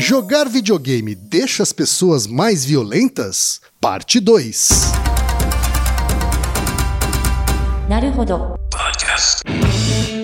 Jogar 0.00 0.48
videogame 0.48 1.12
deixa 1.12 1.60
as 1.60 1.72
pessoas 1.72 2.24
mais 2.24 2.64
violentas? 2.64 3.60
Parte 3.80 4.20
2. 4.20 4.92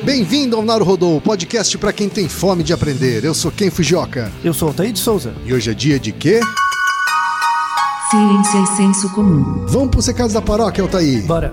Bem-vindo 0.05 0.55
ao 0.55 0.63
Naruhodô, 0.63 1.21
podcast 1.21 1.77
para 1.77 1.93
quem 1.93 2.09
tem 2.09 2.29
fome 2.29 2.63
de 2.63 2.73
aprender. 2.73 3.25
Eu 3.25 3.35
sou 3.35 3.51
Ken 3.51 3.69
Fujioka. 3.69 4.31
Eu 4.45 4.55
sou 4.55 4.71
Otaí 4.71 4.93
de 4.93 5.01
Souza. 5.01 5.35
E 5.45 5.53
hoje 5.53 5.73
é 5.73 5.75
dia 5.75 5.99
de 5.99 6.13
quê? 6.13 6.39
Ciência 8.11 8.59
e 8.59 8.63
é 8.63 8.67
senso 8.77 9.13
comum. 9.13 9.67
Vamos 9.67 9.91
pros 9.91 10.07
recados 10.07 10.33
da 10.33 10.41
paróquia, 10.41 10.85
Otaí. 10.85 11.21
Bora. 11.23 11.53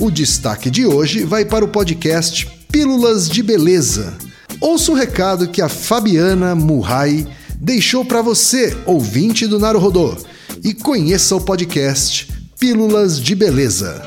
O 0.00 0.12
destaque 0.12 0.70
de 0.70 0.86
hoje 0.86 1.24
vai 1.24 1.44
para 1.44 1.64
o 1.64 1.68
podcast 1.68 2.46
Pílulas 2.70 3.28
de 3.28 3.42
Beleza. 3.42 4.16
Ouça 4.60 4.92
o 4.92 4.94
recado 4.94 5.48
que 5.48 5.60
a 5.60 5.68
Fabiana 5.68 6.54
Murray 6.54 7.26
deixou 7.56 8.04
para 8.04 8.22
você, 8.22 8.78
ouvinte 8.86 9.44
do 9.44 9.58
Naruhodô, 9.58 10.16
e 10.62 10.72
conheça 10.72 11.34
o 11.34 11.40
podcast 11.40 12.32
Pílulas 12.60 13.20
de 13.20 13.34
Beleza. 13.34 14.00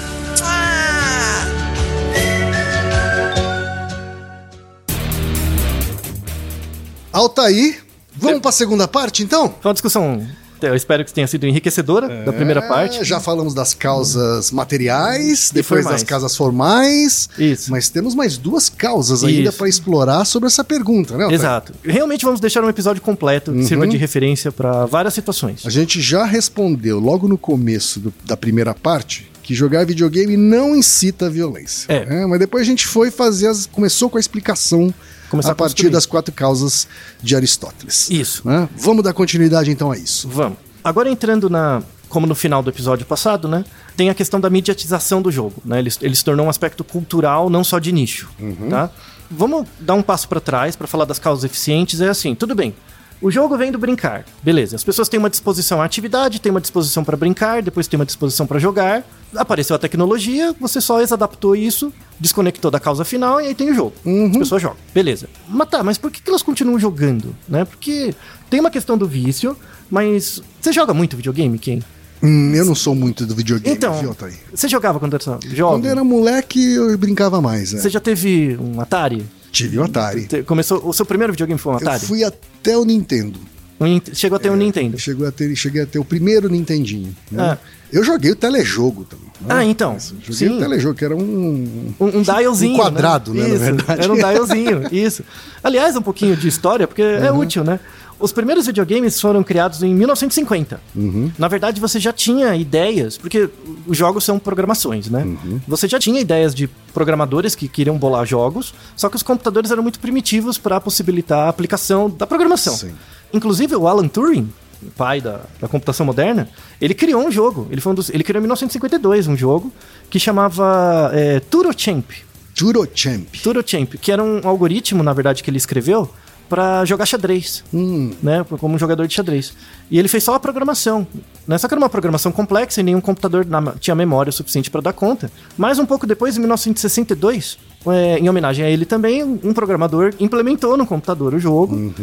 Altair, 7.13 7.85
vamos 8.13 8.41
para 8.41 8.50
a 8.50 8.53
segunda 8.53 8.88
parte 8.88 9.23
então? 9.23 9.47
Foi 9.61 9.69
uma 9.69 9.73
discussão, 9.73 10.27
eu 10.61 10.75
espero 10.75 11.03
que 11.05 11.13
tenha 11.13 11.27
sido 11.27 11.45
enriquecedora 11.45 12.23
da 12.23 12.31
primeira 12.33 12.59
É, 12.61 12.67
parte. 12.67 13.03
Já 13.03 13.19
falamos 13.19 13.53
das 13.53 13.73
causas 13.73 14.51
materiais, 14.51 15.51
depois 15.53 15.85
das 15.85 16.03
causas 16.03 16.35
formais. 16.35 17.29
Isso. 17.38 17.71
Mas 17.71 17.89
temos 17.89 18.16
mais 18.16 18.38
duas 18.38 18.69
causas 18.69 19.23
ainda 19.23 19.49
Isso. 19.49 19.57
para 19.57 19.67
explorar 19.69 20.25
sobre 20.25 20.47
essa 20.47 20.63
pergunta, 20.63 21.17
né? 21.17 21.23
Altair? 21.23 21.39
Exato. 21.39 21.73
Realmente 21.83 22.25
vamos 22.25 22.39
deixar 22.39 22.63
um 22.63 22.69
episódio 22.69 23.01
completo 23.01 23.51
que 23.53 23.63
sirva 23.65 23.88
de 23.88 23.97
referência 23.97 24.51
para 24.51 24.85
várias 24.85 25.13
situações. 25.13 25.63
A 25.65 25.69
gente 25.69 26.01
já 26.01 26.25
respondeu 26.25 26.99
logo 26.99 27.27
no 27.27 27.38
começo 27.38 27.99
do- 27.99 28.13
da 28.25 28.35
primeira 28.38 28.73
parte 28.73 29.31
que 29.44 29.53
jogar 29.53 29.85
videogame 29.85 30.35
não 30.35 30.75
incita 30.75 31.27
a 31.27 31.29
violência. 31.29 31.85
É. 31.88 32.05
né? 32.05 32.25
Mas 32.25 32.39
depois 32.39 32.63
a 32.63 32.65
gente 32.65 32.88
foi 32.88 33.11
fazer 33.11 33.47
as, 33.47 33.67
começou 33.67 34.09
com 34.09 34.17
a 34.17 34.19
explicação 34.19 34.91
Começar 35.30 35.52
a 35.52 35.56
partir 35.56 35.90
das 35.90 36.06
quatro 36.06 36.34
causas 36.34 36.88
de 37.22 37.36
Aristóteles. 37.36 38.09
Isso. 38.09 38.47
né? 38.47 38.69
Vamos 38.78 39.03
dar 39.03 39.13
continuidade 39.13 39.72
então 39.72 39.91
a 39.91 39.97
isso. 39.97 40.28
Vamos. 40.28 40.58
Agora 40.84 41.09
entrando 41.09 41.50
na. 41.50 41.81
Como 42.08 42.28
no 42.28 42.36
final 42.36 42.62
do 42.62 42.69
episódio 42.69 43.06
passado, 43.06 43.47
né? 43.47 43.66
Tem 43.97 44.09
a 44.09 44.13
questão 44.13 44.40
da 44.40 44.50
mediatização 44.50 45.22
do 45.22 45.31
jogo, 45.31 45.56
né? 45.66 45.80
Ele, 45.80 45.91
ele 46.02 46.16
se 46.16 46.24
tornou 46.24 46.46
um 46.46 46.50
aspecto 46.50 46.84
cultural, 46.84 47.50
não 47.50 47.63
só 47.63 47.80
de 47.80 47.91
nicho, 47.91 48.30
tá? 48.69 48.90
Vamos 49.30 49.68
dar 49.80 49.96
um 49.96 50.02
passo 50.03 50.30
para 50.30 50.40
trás 50.40 50.75
para 50.75 50.86
falar 50.88 51.06
das 51.06 51.18
causas 51.19 51.44
eficientes. 51.44 52.00
É 52.00 52.07
assim, 52.07 52.36
tudo 52.36 52.53
bem. 52.53 52.74
O 53.22 53.31
jogo 53.31 53.57
vem 53.57 53.72
do 53.72 53.80
brincar, 53.80 54.24
beleza. 54.44 54.75
As 54.75 54.84
pessoas 54.84 55.09
têm 55.09 55.18
uma 55.18 55.30
disposição 55.30 55.81
à 55.81 55.86
atividade, 55.86 56.40
têm 56.40 56.52
uma 56.52 56.62
disposição 56.62 57.03
para 57.03 57.18
brincar, 57.18 57.62
depois 57.63 57.88
tem 57.88 57.97
uma 58.00 58.06
disposição 58.06 58.46
para 58.46 58.59
jogar. 58.59 59.03
Apareceu 59.36 59.75
a 59.75 59.80
tecnologia, 59.80 60.53
você 60.59 60.80
só 60.80 61.02
exadaptou 61.02 61.56
isso, 61.56 61.92
desconectou 62.19 62.71
da 62.71 62.79
causa 62.79 63.03
final 63.05 63.41
e 63.41 63.47
aí 63.47 63.55
tem 63.55 63.69
o 63.71 63.73
jogo. 63.75 63.93
As 64.31 64.37
pessoas 64.37 64.61
jogam, 64.61 64.77
beleza. 64.93 65.27
Mas 65.47 65.69
tá, 65.69 65.83
mas 65.83 65.97
por 65.97 66.09
que 66.11 66.21
que 66.21 66.29
elas 66.29 66.41
continuam 66.41 66.79
jogando, 66.79 67.35
né? 67.47 67.65
Porque 67.65 68.13
tem 68.49 68.59
uma 68.59 68.71
questão 68.71 68.97
do 68.97 69.07
vício, 69.07 69.55
mas 69.89 70.41
você 70.61 70.71
joga 70.71 70.93
muito 70.93 71.15
videogame, 71.17 71.57
quem? 71.59 71.81
Hum, 72.23 72.53
eu 72.55 72.65
não 72.65 72.73
sou 72.73 72.95
muito 72.95 73.25
do 73.25 73.35
videogame, 73.35 73.75
Então, 73.75 73.99
viu, 73.99 74.09
Altair? 74.09 74.35
você 74.53 74.67
jogava 74.67 74.99
quando 74.99 75.13
era 75.15 75.23
Quando 75.23 75.53
jovem? 75.55 75.85
eu 75.85 75.91
era 75.91 76.03
moleque, 76.03 76.73
eu 76.75 76.97
brincava 76.97 77.41
mais. 77.41 77.73
né? 77.73 77.79
Você 77.81 77.89
já 77.89 77.99
teve 77.99 78.57
um 78.59 78.79
Atari? 78.79 79.25
Tive 79.51 79.77
o 79.77 79.83
Atari. 79.83 80.27
Começou, 80.45 80.81
o 80.87 80.93
seu 80.93 81.05
primeiro 81.05 81.33
videogame 81.33 81.59
foi 81.59 81.73
um 81.73 81.75
Eu 81.75 81.81
Atari? 81.81 82.05
fui 82.05 82.23
até 82.23 82.77
o 82.77 82.85
Nintendo. 82.85 83.39
Um 83.80 84.00
chegou 84.13 84.38
a 84.38 84.40
ter 84.40 84.50
um 84.50 84.56
Nintendo. 84.56 84.97
Chegou 84.97 85.28
a 85.28 85.31
ter, 85.31 85.53
cheguei 85.56 85.81
a 85.81 85.86
ter 85.86 86.00
o 86.00 86.06
primeiro 86.06 86.47
Nintendinho. 86.50 87.16
né? 87.31 87.44
Ah. 87.44 87.58
Eu 87.91 88.03
joguei 88.03 88.31
o 88.31 88.36
telejogo 88.36 89.06
também. 89.06 89.25
né? 89.41 89.47
Ah, 89.50 89.63
então. 89.66 89.97
Joguei 90.22 90.34
Sim. 90.50 90.58
o 90.58 90.59
telejogo, 90.59 90.96
que 90.96 91.06
era 91.06 91.16
um. 91.16 91.94
Um, 92.00 92.18
um 92.18 92.22
dialzinho. 92.22 92.74
Um 92.74 92.78
quadrado, 92.78 93.34
né, 93.34 93.41
na 93.44 93.50
Isso, 93.50 93.59
verdade. 93.59 94.02
Era 94.02 94.12
um 94.13 94.16
dialzinho, 94.18 94.81
isso. 94.91 95.24
Aliás, 95.63 95.96
um 95.96 96.02
pouquinho 96.02 96.36
de 96.36 96.47
história, 96.47 96.88
porque 96.88 97.02
é 97.02 97.31
Uhum. 97.31 97.40
útil, 97.40 97.63
né? 97.63 97.80
Os 98.18 98.31
primeiros 98.31 98.66
videogames 98.66 99.19
foram 99.19 99.44
criados 99.44 99.84
em 99.84 99.94
1950. 99.94 100.80
Uhum. 100.96 101.30
Na 101.38 101.50
verdade, 101.50 101.81
você 101.81 102.00
já 102.00 102.13
tinha 102.13 102.56
ideias, 102.56 103.18
porque 103.18 103.50
os 103.86 103.97
jogos 103.97 104.24
são 104.24 104.40
programações, 104.40 105.09
né? 105.09 105.24
Uhum. 105.24 105.59
Você 105.68 105.86
já 105.88 106.00
tinha 106.00 106.19
ideias 106.19 106.56
de 106.56 106.68
programadores 106.94 107.56
que 107.56 107.68
queriam 107.68 107.97
bolar 107.97 108.25
jogos, 108.25 108.74
só 108.96 109.09
que 109.09 109.18
os 109.18 109.24
computadores 109.24 109.69
eram 109.69 109.84
muito 109.84 110.00
primitivos 110.00 110.57
para 110.57 110.80
possibilitar 110.80 111.40
a 111.46 111.50
aplicação 111.50 112.09
da 112.09 112.25
programação. 112.25 112.74
Sim. 112.75 112.94
Inclusive, 113.35 113.75
o 113.75 113.88
Alan 113.88 114.07
Turing, 114.07 114.50
pai 114.96 115.19
da, 115.19 115.41
da 115.59 115.68
computação 115.68 116.06
moderna, 116.06 116.47
ele 116.79 116.94
criou 116.94 117.25
um 117.25 117.31
jogo. 117.31 117.68
Ele, 117.69 117.81
foi 117.81 117.91
um 117.91 117.96
dos, 117.96 118.09
ele 118.09 118.23
criou 118.23 118.40
em 118.40 118.44
1952 118.44 119.28
um 119.28 119.35
jogo 119.35 119.72
que 120.09 120.19
chamava 120.19 121.12
é, 121.13 121.40
TuroChamp. 121.40 122.09
Turochamp. 122.56 123.28
TuroChamp, 123.44 123.97
que 123.97 124.12
era 124.12 124.24
um 124.24 124.40
algoritmo, 124.47 125.03
na 125.03 125.12
verdade, 125.12 125.44
que 125.44 125.50
ele 125.50 125.57
escreveu 125.57 126.09
para 126.50 126.85
jogar 126.85 127.06
xadrez, 127.06 127.63
Hum, 127.73 128.11
né, 128.22 128.45
como 128.59 128.75
um 128.75 128.79
jogador 128.79 129.07
de 129.07 129.13
xadrez. 129.13 129.53
E 129.89 129.97
ele 130.00 130.07
fez 130.07 130.23
só 130.23 130.35
a 130.35 130.39
programação, 130.39 131.06
né, 131.47 131.57
só 131.57 131.67
que 131.67 131.73
era 131.73 131.79
uma 131.81 131.89
programação 131.89 132.31
complexa 132.31 132.79
e 132.81 132.83
nenhum 132.83 133.01
computador 133.01 133.45
na- 133.45 133.73
tinha 133.79 133.95
memória 133.95 134.31
suficiente 134.31 134.69
para 134.69 134.81
dar 134.81 134.94
conta. 134.94 135.31
Mas 135.57 135.79
um 135.79 135.85
pouco 135.85 136.06
depois, 136.07 136.38
em 136.38 136.39
1962, 136.39 137.57
é, 137.88 138.17
em 138.19 138.29
homenagem 138.29 138.66
a 138.66 138.69
ele 138.69 138.85
também, 138.85 139.23
um 139.23 139.53
programador 139.53 140.13
implementou 140.19 140.75
no 140.78 140.85
computador 140.85 141.33
o 141.33 141.39
jogo. 141.39 141.94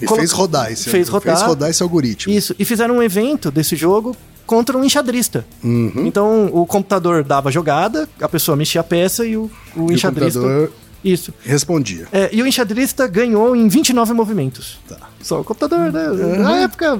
e 0.00 0.06
Colo- 0.06 0.18
fez 0.20 0.32
rodar 0.32 0.70
esse 0.72 0.88
fez 0.90 1.08
rodar. 1.08 1.36
fez 1.36 1.46
rodar 1.46 1.70
esse 1.70 1.82
algoritmo. 1.82 2.32
Isso, 2.32 2.54
e 2.58 2.64
fizeram 2.64 2.96
um 2.98 3.02
evento 3.02 3.50
desse 3.50 3.74
jogo 3.76 4.14
contra 4.46 4.76
um 4.76 4.84
enxadrista. 4.84 5.46
Uhum. 5.62 5.92
Então 6.06 6.50
o 6.52 6.66
computador 6.66 7.22
dava 7.22 7.50
jogada, 7.50 8.08
a 8.20 8.28
pessoa 8.28 8.56
mexia 8.56 8.80
a 8.80 8.84
peça 8.84 9.24
e 9.24 9.36
o, 9.36 9.50
o 9.76 9.80
E 9.88 9.92
o 9.92 9.92
enxadrista. 9.92 10.40
computador 10.40 10.72
Isso. 11.04 11.32
respondia. 11.42 12.06
É, 12.12 12.28
e 12.32 12.42
o 12.42 12.46
enxadrista 12.46 13.06
ganhou 13.06 13.56
em 13.56 13.68
29 13.68 14.12
movimentos. 14.12 14.78
Tá. 14.88 14.96
Só 15.22 15.40
o 15.40 15.44
computador, 15.44 15.92
né? 15.92 16.08
Na 16.38 16.56
época, 16.62 16.96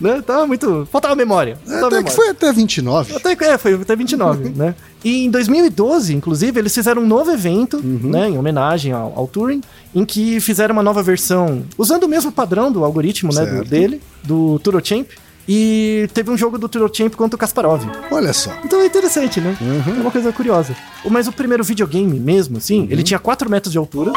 né? 0.00 0.22
Tava 0.22 0.46
muito. 0.46 0.86
Faltava 0.90 1.14
memória. 1.14 1.56
Faltava 1.64 1.86
Até 1.86 1.88
que 1.88 1.94
memória. 2.04 2.16
foi 2.16 2.28
até 2.30 2.52
29. 2.52 3.14
Até, 3.16 3.32
é, 3.46 3.58
foi 3.58 3.74
até 3.74 3.94
29, 3.96 4.48
né? 4.50 4.74
E 5.04 5.24
em 5.24 5.30
2012, 5.30 6.14
inclusive, 6.14 6.58
eles 6.60 6.72
fizeram 6.74 7.02
um 7.02 7.06
novo 7.06 7.30
evento, 7.32 7.76
Uhum. 7.78 8.10
né, 8.10 8.28
em 8.28 8.38
homenagem 8.38 8.92
ao, 8.92 9.12
ao 9.16 9.26
Turing, 9.26 9.60
em 9.94 10.04
que 10.04 10.40
fizeram 10.40 10.72
uma 10.74 10.82
nova 10.82 11.02
versão, 11.02 11.64
usando 11.76 12.04
o 12.04 12.08
mesmo 12.08 12.30
padrão 12.30 12.70
do 12.70 12.84
algoritmo, 12.84 13.32
né, 13.34 13.44
do- 13.44 13.64
dele, 13.64 14.00
do 14.22 14.58
TuroChamp, 14.60 15.08
e 15.48 16.08
teve 16.14 16.30
um 16.30 16.36
jogo 16.36 16.56
do 16.58 16.68
TuroChamp 16.68 17.14
contra 17.14 17.36
o 17.36 17.38
Kasparov. 17.38 17.82
Olha 18.10 18.32
só. 18.32 18.52
Então 18.64 18.80
é 18.80 18.86
interessante, 18.86 19.40
né? 19.40 19.56
Uhum. 19.60 19.96
É 19.96 20.00
uma 20.00 20.10
coisa 20.10 20.32
curiosa. 20.32 20.74
Mas 21.08 21.26
o 21.26 21.32
primeiro 21.32 21.64
videogame 21.64 22.18
mesmo, 22.20 22.58
assim, 22.58 22.86
ele 22.90 23.02
tinha 23.02 23.18
4 23.18 23.50
metros 23.50 23.72
de 23.72 23.78
altura, 23.78 24.12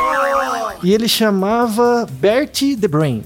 E 0.83 0.93
ele 0.93 1.07
chamava 1.07 2.07
Bertie 2.19 2.75
the 2.75 2.87
Brain. 2.87 3.23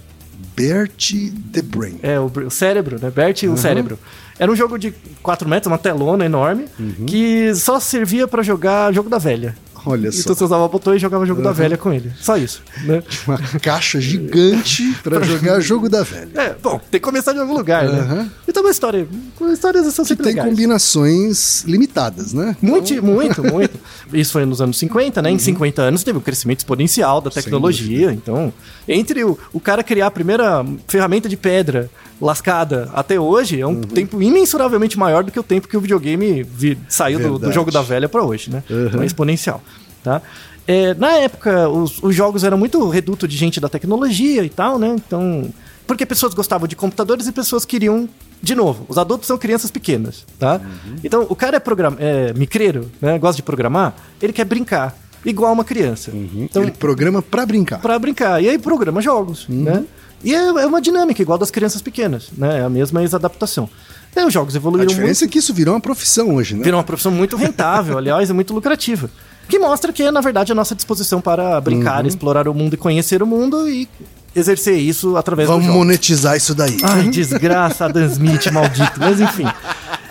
Bertie 0.56 1.31
the 1.54 1.62
Brain. 1.62 2.00
É, 2.01 2.19
o, 2.19 2.25
o 2.25 2.50
cérebro, 2.51 3.00
né? 3.01 3.10
Bert 3.10 3.44
o 3.44 3.57
cérebro. 3.57 3.98
Era 4.38 4.50
um 4.51 4.56
jogo 4.56 4.78
de 4.80 4.94
4 5.22 5.48
metros, 5.48 5.69
uma 5.72 5.78
telona 5.78 6.25
enorme, 6.25 6.66
que 7.06 7.54
só 7.56 7.80
servia 7.80 8.28
pra 8.28 8.42
jogar 8.42 8.94
jogo 8.94 9.10
da 9.10 9.18
velha. 9.18 9.56
Olha 9.86 10.12
só. 10.12 10.20
Então 10.22 10.36
você 10.36 10.44
usava 10.44 10.68
botão 10.68 10.96
e 10.96 11.00
jogava 11.00 11.26
jogo 11.26 11.42
da 11.42 11.52
velha 11.52 11.78
com 11.78 11.92
ele. 11.94 12.12
Só 12.20 12.38
isso. 12.38 12.62
Né? 12.84 13.02
Uma 13.28 13.38
caixa 13.62 14.00
gigante 14.02 14.94
pra 15.04 15.22
jogar 15.22 15.60
jogo 15.60 15.90
da 15.90 16.04
velha. 16.04 16.30
É, 16.36 16.56
bom, 16.62 16.80
tem 16.92 17.00
que 17.00 17.06
começar 17.06 17.34
de 17.34 17.40
algum 17.40 17.54
lugar, 17.54 17.88
né? 17.88 18.00
Aham. 18.00 18.31
Então 18.48 18.64
uma 18.64 18.72
história. 18.72 19.08
Histórias 19.52 19.94
são 19.94 20.04
Que 20.04 20.10
sempre 20.10 20.24
tem 20.26 20.34
legais. 20.34 20.50
combinações 20.50 21.64
limitadas, 21.66 22.34
né? 22.34 22.56
Muito, 22.62 23.02
muito, 23.04 23.44
muito. 23.44 23.78
Isso 24.14 24.32
foi 24.34 24.46
nos 24.46 24.62
anos 24.62 24.78
50, 24.78 25.22
né? 25.22 25.30
Em 25.32 25.38
50 25.40 25.82
anos 25.82 26.04
teve 26.04 26.18
um 26.18 26.22
crescimento 26.22 26.60
exponencial 26.60 27.22
da 27.22 27.30
tecnologia. 27.30 28.12
Então, 28.14 28.52
entre 28.88 29.24
o, 29.24 29.38
o 29.54 29.60
cara 29.60 29.84
criar 29.84 30.08
a 30.08 30.12
primeira 30.12 30.66
ferramenta 30.88 31.28
de 31.30 31.38
pedra 31.38 31.90
lascada 32.22 32.90
até 32.94 33.20
hoje, 33.20 33.62
é 33.62 33.66
um 33.68 33.80
tempo 33.82 34.22
imensuravelmente 34.22 34.98
maior 35.00 35.24
do 35.24 35.32
que 35.32 35.40
o 35.40 35.44
tempo 35.44 35.68
que 35.68 35.78
o 35.78 35.82
videogame 35.82 36.44
vi- 36.44 36.78
saiu 36.88 37.20
do, 37.20 37.40
do 37.40 37.52
jogo 37.52 37.72
da 37.72 37.82
velha 37.82 38.10
para 38.10 38.22
hoje, 38.24 38.50
né? 38.50 38.64
Uhum. 38.70 38.86
Então 38.88 39.02
é 39.02 39.06
exponencial, 39.06 39.62
tá? 40.04 40.22
É, 40.68 40.94
na 40.94 41.14
época, 41.14 41.68
os, 41.70 42.02
os 42.04 42.14
jogos 42.14 42.44
eram 42.44 42.58
muito 42.58 42.88
reduto 42.90 43.28
de 43.28 43.36
gente 43.38 43.60
da 43.60 43.70
tecnologia 43.70 44.44
e 44.44 44.50
tal, 44.50 44.78
né? 44.78 44.94
Então, 44.98 45.50
porque 45.89 46.06
pessoas 46.06 46.36
gostavam 46.36 46.68
de 46.68 46.75
computadores 46.75 47.25
e 47.25 47.31
pessoas 47.31 47.65
queriam, 47.65 48.07
de 48.44 48.53
novo, 48.53 48.86
os 48.88 48.95
adultos 49.00 49.25
são 49.25 49.39
crianças 49.39 49.71
pequenas, 49.71 50.24
tá? 50.38 50.62
Então, 51.03 51.25
o 51.27 51.36
cara 51.36 51.57
é, 51.57 51.59
program 51.59 51.95
é 51.97 52.31
micreiro, 52.33 52.91
né? 53.01 53.18
Gosta 53.18 53.38
de 53.38 53.41
programar, 53.41 53.95
ele 54.21 54.31
quer 54.31 54.45
brincar, 54.45 54.95
igual 55.25 55.51
uma 55.51 55.63
criança. 55.63 56.12
Então, 56.13 56.62
Ele 56.62 56.69
programa 56.69 57.24
pra 57.24 57.44
brincar. 57.44 57.81
Pra 57.81 57.97
brincar. 57.97 58.39
E 58.39 58.47
aí 58.47 58.59
programa 58.59 59.01
jogos, 59.01 59.47
né? 59.50 59.83
E 60.24 60.36
é, 60.36 60.38
é 60.38 60.65
uma 60.68 60.80
dinâmica 60.80 61.24
igual 61.24 61.39
das 61.39 61.50
crianças 61.50 61.81
pequenas, 61.81 62.30
né? 62.38 62.59
É 62.59 62.62
a 62.62 62.69
mesma 62.69 63.01
ex-adaptação. 63.01 63.68
E 64.15 64.19
aí 64.19 64.25
os 64.27 64.31
jogos 64.31 64.53
A 64.53 64.59
evoluíram 64.59 64.86
muito. 64.86 64.95
diferença 64.95 65.25
é 65.25 65.27
que 65.27 65.39
isso 65.39 65.56
virou 65.56 65.74
uma 65.74 65.81
profissão 65.81 66.36
hoje, 66.36 66.53
né? 66.53 66.63
Virou 66.63 66.77
uma 66.77 66.83
profissão 66.83 67.12
muito 67.12 67.36
rentável, 67.36 67.97
aliás, 67.97 68.30
é 68.30 68.33
muito 68.33 68.53
lucrativa. 68.53 69.09
Que 69.47 69.57
mostra 69.57 69.91
que 69.91 70.03
é, 70.03 70.12
na 70.12 70.21
verdade, 70.21 70.51
a 70.51 70.56
nossa 70.56 70.75
disposição 70.75 71.19
para 71.19 71.59
brincar, 71.59 72.06
explorar 72.06 72.47
o 72.47 72.53
mundo 72.53 72.75
e 72.75 72.77
conhecer 72.77 73.24
o 73.24 73.25
mundo 73.25 73.68
e 73.68 73.89
exercer 74.36 74.78
isso 74.78 75.16
através 75.18 75.48
Vamos 75.48 75.64
do 75.66 75.68
jogo. 75.68 75.80
monetizar 75.80 76.36
isso 76.38 76.54
daí. 76.56 76.78
Ai, 76.84 77.10
desgraça, 77.10 77.86
Adam 77.86 78.06
Smith, 78.06 78.46
maldito. 78.54 79.00
Mas 79.00 79.20
enfim. 79.20 79.46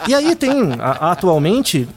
E 0.07 0.15
aí 0.15 0.35
tem, 0.35 0.73
a- 0.79 1.13
atualmente, 1.13 1.89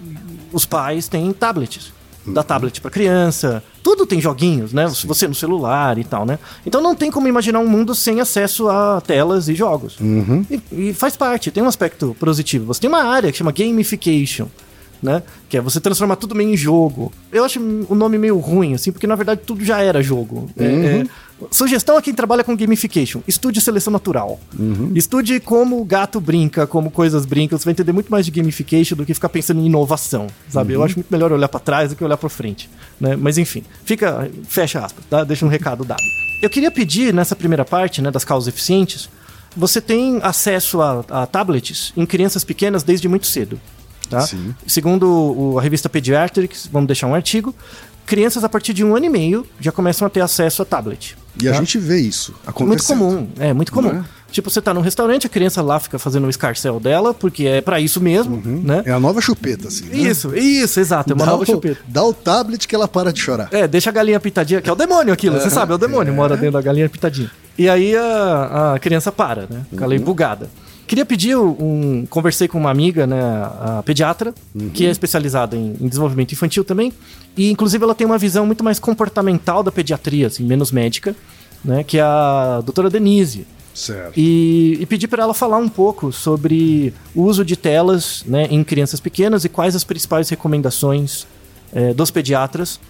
os 0.51 0.65
pais 0.65 1.07
têm 1.07 1.31
tablets. 1.33 1.93
Da 2.23 2.43
tablet 2.43 2.79
para 2.79 2.91
criança, 2.91 3.63
tudo 3.81 4.05
tem 4.05 4.21
joguinhos, 4.21 4.71
né? 4.73 4.85
Você 5.05 5.27
no 5.27 5.33
celular 5.33 5.97
e 5.97 6.03
tal, 6.03 6.23
né? 6.23 6.37
Então 6.63 6.79
não 6.79 6.93
tem 6.93 7.09
como 7.09 7.27
imaginar 7.27 7.57
um 7.57 7.67
mundo 7.67 7.95
sem 7.95 8.21
acesso 8.21 8.69
a 8.69 9.01
telas 9.01 9.47
e 9.49 9.55
jogos. 9.55 9.97
E, 10.71 10.89
e 10.89 10.93
faz 10.93 11.17
parte, 11.17 11.49
tem 11.49 11.63
um 11.63 11.67
aspecto 11.67 12.15
positivo. 12.19 12.65
Você 12.67 12.79
tem 12.81 12.87
uma 12.87 13.01
área 13.03 13.31
que 13.31 13.39
chama 13.39 13.51
gamification, 13.51 14.45
né? 15.01 15.23
Que 15.49 15.57
é 15.57 15.61
você 15.61 15.79
transformar 15.79 16.15
tudo 16.15 16.35
meio 16.35 16.51
em 16.53 16.55
jogo. 16.57 17.11
Eu 17.31 17.43
acho 17.43 17.59
o 17.59 17.95
nome 17.95 18.19
meio 18.19 18.37
ruim, 18.37 18.75
assim, 18.75 18.91
porque 18.91 19.07
na 19.07 19.15
verdade 19.15 19.41
tudo 19.43 19.65
já 19.65 19.81
era 19.81 19.99
jogo. 20.03 20.47
É- 20.55 20.63
é- 20.65 21.05
Sugestão 21.49 21.97
a 21.97 22.01
quem 22.01 22.13
trabalha 22.13 22.43
com 22.43 22.55
gamification: 22.55 23.21
estude 23.27 23.59
seleção 23.61 23.91
natural. 23.91 24.39
Estude 24.95 25.39
como 25.39 25.81
o 25.81 25.85
gato 25.85 26.19
brinca, 26.19 26.67
como 26.67 26.91
coisas 26.91 27.25
brincam. 27.25 27.57
Você 27.57 27.65
vai 27.65 27.71
entender 27.71 27.91
muito 27.91 28.11
mais 28.11 28.25
de 28.25 28.31
gamification 28.31 28.95
do 28.95 29.05
que 29.05 29.13
ficar 29.13 29.29
pensando 29.29 29.59
em 29.59 29.65
inovação, 29.65 30.27
sabe? 30.49 30.73
Eu 30.73 30.83
acho 30.83 30.95
muito 30.95 31.09
melhor 31.09 31.31
olhar 31.31 31.47
pra 31.47 31.59
trás 31.59 31.89
do 31.89 31.95
que 31.95 32.03
olhar 32.03 32.17
pra 32.17 32.29
frente, 32.29 32.69
né? 32.99 33.15
Mas 33.15 33.37
enfim, 33.37 33.63
fica, 33.83 34.29
fecha 34.47 34.79
aspas, 34.79 35.03
tá? 35.09 35.23
Deixa 35.23 35.45
um 35.45 35.49
recado 35.49 35.83
dado. 35.83 36.01
Eu 36.41 36.49
queria 36.49 36.71
pedir 36.71 37.13
nessa 37.13 37.35
primeira 37.35 37.63
parte, 37.63 38.01
né, 38.01 38.09
das 38.09 38.25
causas 38.25 38.47
eficientes, 38.47 39.07
você 39.55 39.79
tem 39.79 40.19
acesso 40.23 40.81
a, 40.81 41.05
a 41.09 41.25
tablets 41.25 41.93
em 41.95 42.05
crianças 42.05 42.43
pequenas 42.43 42.83
desde 42.83 43.07
muito 43.07 43.27
cedo. 43.27 43.59
Tá? 44.09 44.21
Sim. 44.21 44.53
Segundo 44.67 45.55
a 45.57 45.61
revista 45.61 45.87
Pediatrics, 45.87 46.67
vamos 46.69 46.87
deixar 46.87 47.07
um 47.07 47.15
artigo, 47.15 47.55
crianças 48.05 48.43
a 48.43 48.49
partir 48.49 48.73
de 48.73 48.83
um 48.83 48.95
ano 48.95 49.05
e 49.05 49.09
meio 49.09 49.45
já 49.59 49.71
começam 49.71 50.05
a 50.05 50.09
ter 50.09 50.21
acesso 50.21 50.61
a 50.61 50.65
tablet. 50.65 51.17
E 51.41 51.47
a 51.47 51.53
tá? 51.53 51.59
gente 51.59 51.77
vê 51.77 51.99
isso 51.99 52.31
Muito 52.31 52.49
acontecendo. 52.49 52.97
comum, 52.99 53.27
é 53.39 53.53
muito 53.53 53.71
comum. 53.71 53.93
Né? 53.93 54.05
Tipo, 54.31 54.49
você 54.49 54.61
tá 54.61 54.73
num 54.73 54.79
restaurante, 54.81 55.27
a 55.27 55.29
criança 55.29 55.61
lá 55.61 55.77
fica 55.77 55.99
fazendo 55.99 56.25
o 56.25 56.29
escarcel 56.29 56.79
dela, 56.79 57.13
porque 57.13 57.45
é 57.45 57.59
pra 57.59 57.81
isso 57.81 57.99
mesmo, 57.99 58.41
né? 58.45 58.81
É 58.85 58.91
a 58.91 58.99
nova 58.99 59.19
chupeta, 59.19 59.67
assim. 59.67 59.85
né? 59.87 59.97
Isso, 59.97 60.33
isso, 60.33 60.79
exato, 60.79 61.11
é 61.11 61.13
uma 61.13 61.25
Dá 61.25 61.31
nova 61.31 61.43
o, 61.43 61.45
chupeta. 61.45 61.81
Dá 61.85 62.03
o 62.03 62.13
tablet 62.13 62.65
que 62.65 62.73
ela 62.73 62.87
para 62.87 63.11
de 63.11 63.19
chorar. 63.19 63.49
É, 63.51 63.67
deixa 63.67 63.89
a 63.89 63.93
galinha 63.93 64.19
pitadinha, 64.21 64.61
que 64.61 64.69
é 64.69 64.73
o 64.73 64.75
demônio 64.75 65.13
aquilo, 65.13 65.37
você 65.37 65.49
sabe, 65.49 65.73
é 65.73 65.75
o 65.75 65.77
demônio, 65.77 66.13
mora 66.13 66.37
dentro 66.37 66.53
da 66.53 66.61
galinha 66.61 66.87
pitadinha. 66.87 67.29
E 67.57 67.69
aí 67.69 67.93
a, 67.95 68.73
a 68.75 68.79
criança 68.79 69.11
para, 69.11 69.47
né? 69.49 69.65
Fica 69.69 69.83
ali 69.83 69.99
bugada. 69.99 70.49
Queria 70.91 71.05
pedir 71.05 71.37
um. 71.37 72.05
Conversei 72.09 72.49
com 72.49 72.57
uma 72.57 72.69
amiga, 72.69 73.07
né, 73.07 73.17
a 73.17 73.81
pediatra, 73.81 74.35
que 74.73 74.85
é 74.85 74.89
especializada 74.89 75.55
em, 75.55 75.73
em 75.79 75.87
desenvolvimento 75.87 76.33
infantil 76.33 76.65
também. 76.65 76.91
E 77.37 77.49
inclusive 77.49 77.81
ela 77.81 77.95
tem 77.95 78.05
uma 78.05 78.17
visão 78.17 78.45
muito 78.45 78.61
mais 78.61 78.77
comportamental 78.77 79.63
da 79.63 79.71
pediatria, 79.71 80.27
assim, 80.27 80.43
menos 80.43 80.69
médica, 80.69 81.15
né? 81.63 81.81
Que 81.81 81.97
é 81.97 82.01
a 82.01 82.61
doutora 82.61 82.89
Denise. 82.89 83.47
Certo. 83.73 84.19
E, 84.19 84.79
e 84.81 84.85
pedir 84.85 85.07
para 85.07 85.23
ela 85.23 85.33
falar 85.33 85.59
um 85.59 85.69
pouco 85.69 86.11
sobre 86.11 86.93
o 87.15 87.21
uso 87.21 87.45
de 87.45 87.55
telas 87.55 88.25
né, 88.27 88.47
em 88.51 88.61
crianças 88.61 88.99
pequenas 88.99 89.45
e 89.45 89.49
quais 89.49 89.77
as 89.77 89.85
principais 89.85 90.27
recomendações 90.27 91.25
eh, 91.71 91.93
dos 91.93 92.11
pediatras 92.11 92.81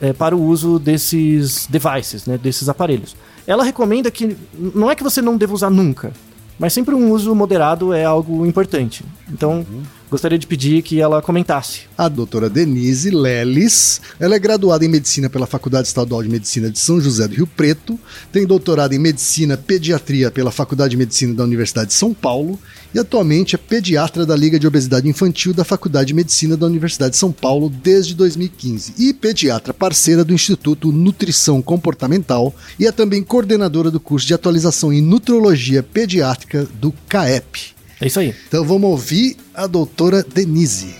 eh, 0.00 0.12
para 0.12 0.34
o 0.34 0.42
uso 0.42 0.80
desses 0.80 1.68
devices, 1.68 2.26
né, 2.26 2.36
desses 2.36 2.68
aparelhos. 2.68 3.14
Ela 3.46 3.62
recomenda 3.62 4.10
que 4.10 4.36
não 4.58 4.90
é 4.90 4.96
que 4.96 5.04
você 5.04 5.22
não 5.22 5.36
deva 5.36 5.54
usar 5.54 5.70
nunca, 5.70 6.12
mas 6.58 6.72
sempre 6.72 6.94
um 6.94 7.10
uso 7.10 7.34
moderado 7.34 7.92
é 7.92 8.04
algo 8.04 8.46
importante. 8.46 9.04
Então, 9.30 9.64
gostaria 10.10 10.38
de 10.38 10.46
pedir 10.46 10.82
que 10.82 11.00
ela 11.00 11.22
comentasse. 11.22 11.82
A 11.96 12.08
doutora 12.08 12.48
Denise 12.48 13.10
Leles, 13.10 14.00
ela 14.20 14.34
é 14.34 14.38
graduada 14.38 14.84
em 14.84 14.88
Medicina 14.88 15.28
pela 15.28 15.46
Faculdade 15.46 15.88
Estadual 15.88 16.22
de 16.22 16.28
Medicina 16.28 16.70
de 16.70 16.78
São 16.78 17.00
José 17.00 17.26
do 17.26 17.34
Rio 17.34 17.46
Preto, 17.46 17.98
tem 18.32 18.46
doutorado 18.46 18.92
em 18.92 18.98
Medicina 18.98 19.56
Pediatria 19.56 20.30
pela 20.30 20.50
Faculdade 20.50 20.92
de 20.92 20.96
Medicina 20.96 21.34
da 21.34 21.44
Universidade 21.44 21.88
de 21.88 21.94
São 21.94 22.14
Paulo 22.14 22.58
e 22.94 22.98
atualmente 22.98 23.56
é 23.56 23.58
pediatra 23.58 24.24
da 24.24 24.36
Liga 24.36 24.58
de 24.58 24.66
Obesidade 24.66 25.08
Infantil 25.08 25.52
da 25.52 25.64
Faculdade 25.64 26.08
de 26.08 26.14
Medicina 26.14 26.56
da 26.56 26.66
Universidade 26.66 27.12
de 27.12 27.16
São 27.16 27.32
Paulo 27.32 27.68
desde 27.68 28.14
2015 28.14 28.94
e 28.96 29.12
pediatra 29.12 29.74
parceira 29.74 30.24
do 30.24 30.32
Instituto 30.32 30.92
Nutrição 30.92 31.60
Comportamental 31.60 32.54
e 32.78 32.86
é 32.86 32.92
também 32.92 33.22
coordenadora 33.22 33.90
do 33.90 33.98
curso 33.98 34.26
de 34.26 34.34
atualização 34.34 34.92
em 34.92 35.02
Nutrologia 35.02 35.82
Pediátrica 35.82 36.68
do 36.80 36.92
CAEP. 37.08 37.73
É 38.00 38.06
isso 38.06 38.20
aí. 38.20 38.34
Então 38.48 38.64
vamos 38.64 38.90
ouvir 38.90 39.36
a 39.54 39.66
doutora 39.66 40.22
Denise. 40.22 40.96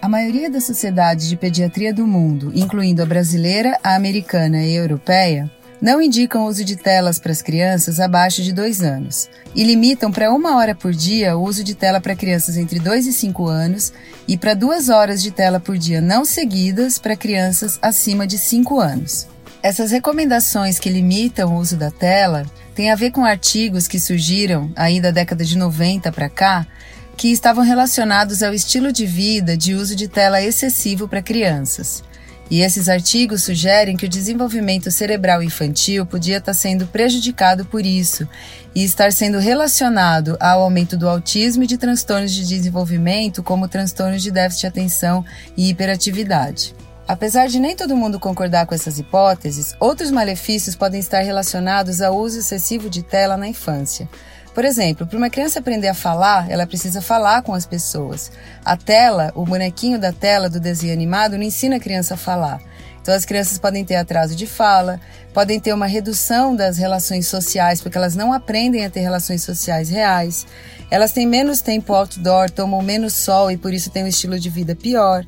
A 0.00 0.08
maioria 0.08 0.48
das 0.48 0.64
sociedades 0.64 1.28
de 1.28 1.36
pediatria 1.36 1.92
do 1.92 2.06
mundo, 2.06 2.52
incluindo 2.54 3.02
a 3.02 3.06
brasileira, 3.06 3.78
a 3.82 3.96
americana 3.96 4.62
e 4.64 4.76
a 4.76 4.80
europeia, 4.80 5.50
não 5.80 6.02
indicam 6.02 6.44
o 6.44 6.48
uso 6.48 6.64
de 6.64 6.76
telas 6.76 7.18
para 7.18 7.32
as 7.32 7.42
crianças 7.42 8.00
abaixo 8.00 8.42
de 8.42 8.52
2 8.52 8.80
anos 8.80 9.28
e 9.54 9.62
limitam 9.62 10.10
para 10.10 10.32
uma 10.32 10.56
hora 10.56 10.74
por 10.74 10.92
dia 10.92 11.36
o 11.36 11.44
uso 11.44 11.62
de 11.62 11.74
tela 11.74 12.00
para 12.00 12.16
crianças 12.16 12.56
entre 12.56 12.78
2 12.78 13.06
e 13.06 13.12
5 13.12 13.46
anos 13.46 13.92
e 14.26 14.36
para 14.36 14.54
duas 14.54 14.88
horas 14.88 15.22
de 15.22 15.30
tela 15.30 15.60
por 15.60 15.78
dia 15.78 16.00
não 16.00 16.24
seguidas 16.24 16.98
para 16.98 17.16
crianças 17.16 17.78
acima 17.80 18.26
de 18.26 18.38
5 18.38 18.80
anos. 18.80 19.26
Essas 19.62 19.90
recomendações 19.90 20.78
que 20.78 20.88
limitam 20.88 21.54
o 21.54 21.58
uso 21.58 21.76
da 21.76 21.90
tela 21.90 22.44
têm 22.78 22.92
a 22.92 22.94
ver 22.94 23.10
com 23.10 23.24
artigos 23.24 23.88
que 23.88 23.98
surgiram 23.98 24.70
aí 24.76 25.00
da 25.00 25.10
década 25.10 25.44
de 25.44 25.58
90 25.58 26.12
para 26.12 26.28
cá 26.28 26.64
que 27.16 27.32
estavam 27.32 27.64
relacionados 27.64 28.40
ao 28.40 28.54
estilo 28.54 28.92
de 28.92 29.04
vida 29.04 29.56
de 29.56 29.74
uso 29.74 29.96
de 29.96 30.06
tela 30.06 30.40
excessivo 30.40 31.08
para 31.08 31.20
crianças. 31.20 32.04
E 32.48 32.60
esses 32.60 32.88
artigos 32.88 33.42
sugerem 33.42 33.96
que 33.96 34.06
o 34.06 34.08
desenvolvimento 34.08 34.92
cerebral 34.92 35.42
infantil 35.42 36.06
podia 36.06 36.38
estar 36.38 36.54
sendo 36.54 36.86
prejudicado 36.86 37.64
por 37.64 37.84
isso 37.84 38.28
e 38.72 38.84
estar 38.84 39.12
sendo 39.12 39.40
relacionado 39.40 40.36
ao 40.38 40.62
aumento 40.62 40.96
do 40.96 41.08
autismo 41.08 41.64
e 41.64 41.66
de 41.66 41.76
transtornos 41.76 42.30
de 42.30 42.46
desenvolvimento, 42.46 43.42
como 43.42 43.66
transtornos 43.66 44.22
de 44.22 44.30
déficit 44.30 44.60
de 44.60 44.66
atenção 44.68 45.24
e 45.56 45.68
hiperatividade. 45.68 46.76
Apesar 47.08 47.48
de 47.48 47.58
nem 47.58 47.74
todo 47.74 47.96
mundo 47.96 48.20
concordar 48.20 48.66
com 48.66 48.74
essas 48.74 48.98
hipóteses, 48.98 49.74
outros 49.80 50.10
malefícios 50.10 50.76
podem 50.76 51.00
estar 51.00 51.20
relacionados 51.20 52.02
ao 52.02 52.14
uso 52.14 52.40
excessivo 52.40 52.90
de 52.90 53.02
tela 53.02 53.34
na 53.34 53.48
infância. 53.48 54.06
Por 54.54 54.62
exemplo, 54.62 55.06
para 55.06 55.16
uma 55.16 55.30
criança 55.30 55.58
aprender 55.58 55.88
a 55.88 55.94
falar, 55.94 56.50
ela 56.50 56.66
precisa 56.66 57.00
falar 57.00 57.40
com 57.42 57.54
as 57.54 57.64
pessoas. 57.64 58.30
A 58.62 58.76
tela, 58.76 59.32
o 59.34 59.46
bonequinho 59.46 59.98
da 59.98 60.12
tela 60.12 60.50
do 60.50 60.60
desenho 60.60 60.92
animado, 60.92 61.38
não 61.38 61.44
ensina 61.44 61.76
a 61.76 61.80
criança 61.80 62.12
a 62.12 62.18
falar. 62.18 62.60
Então, 63.00 63.14
as 63.14 63.24
crianças 63.24 63.58
podem 63.58 63.86
ter 63.86 63.96
atraso 63.96 64.36
de 64.36 64.46
fala, 64.46 65.00
podem 65.32 65.58
ter 65.58 65.72
uma 65.72 65.86
redução 65.86 66.54
das 66.54 66.76
relações 66.76 67.26
sociais, 67.26 67.80
porque 67.80 67.96
elas 67.96 68.14
não 68.14 68.34
aprendem 68.34 68.84
a 68.84 68.90
ter 68.90 69.00
relações 69.00 69.42
sociais 69.42 69.88
reais. 69.88 70.46
Elas 70.90 71.12
têm 71.12 71.26
menos 71.26 71.62
tempo 71.62 71.94
outdoor, 71.94 72.50
tomam 72.50 72.82
menos 72.82 73.14
sol 73.14 73.50
e 73.50 73.56
por 73.56 73.72
isso 73.72 73.88
têm 73.88 74.04
um 74.04 74.08
estilo 74.08 74.38
de 74.38 74.50
vida 74.50 74.76
pior. 74.76 75.24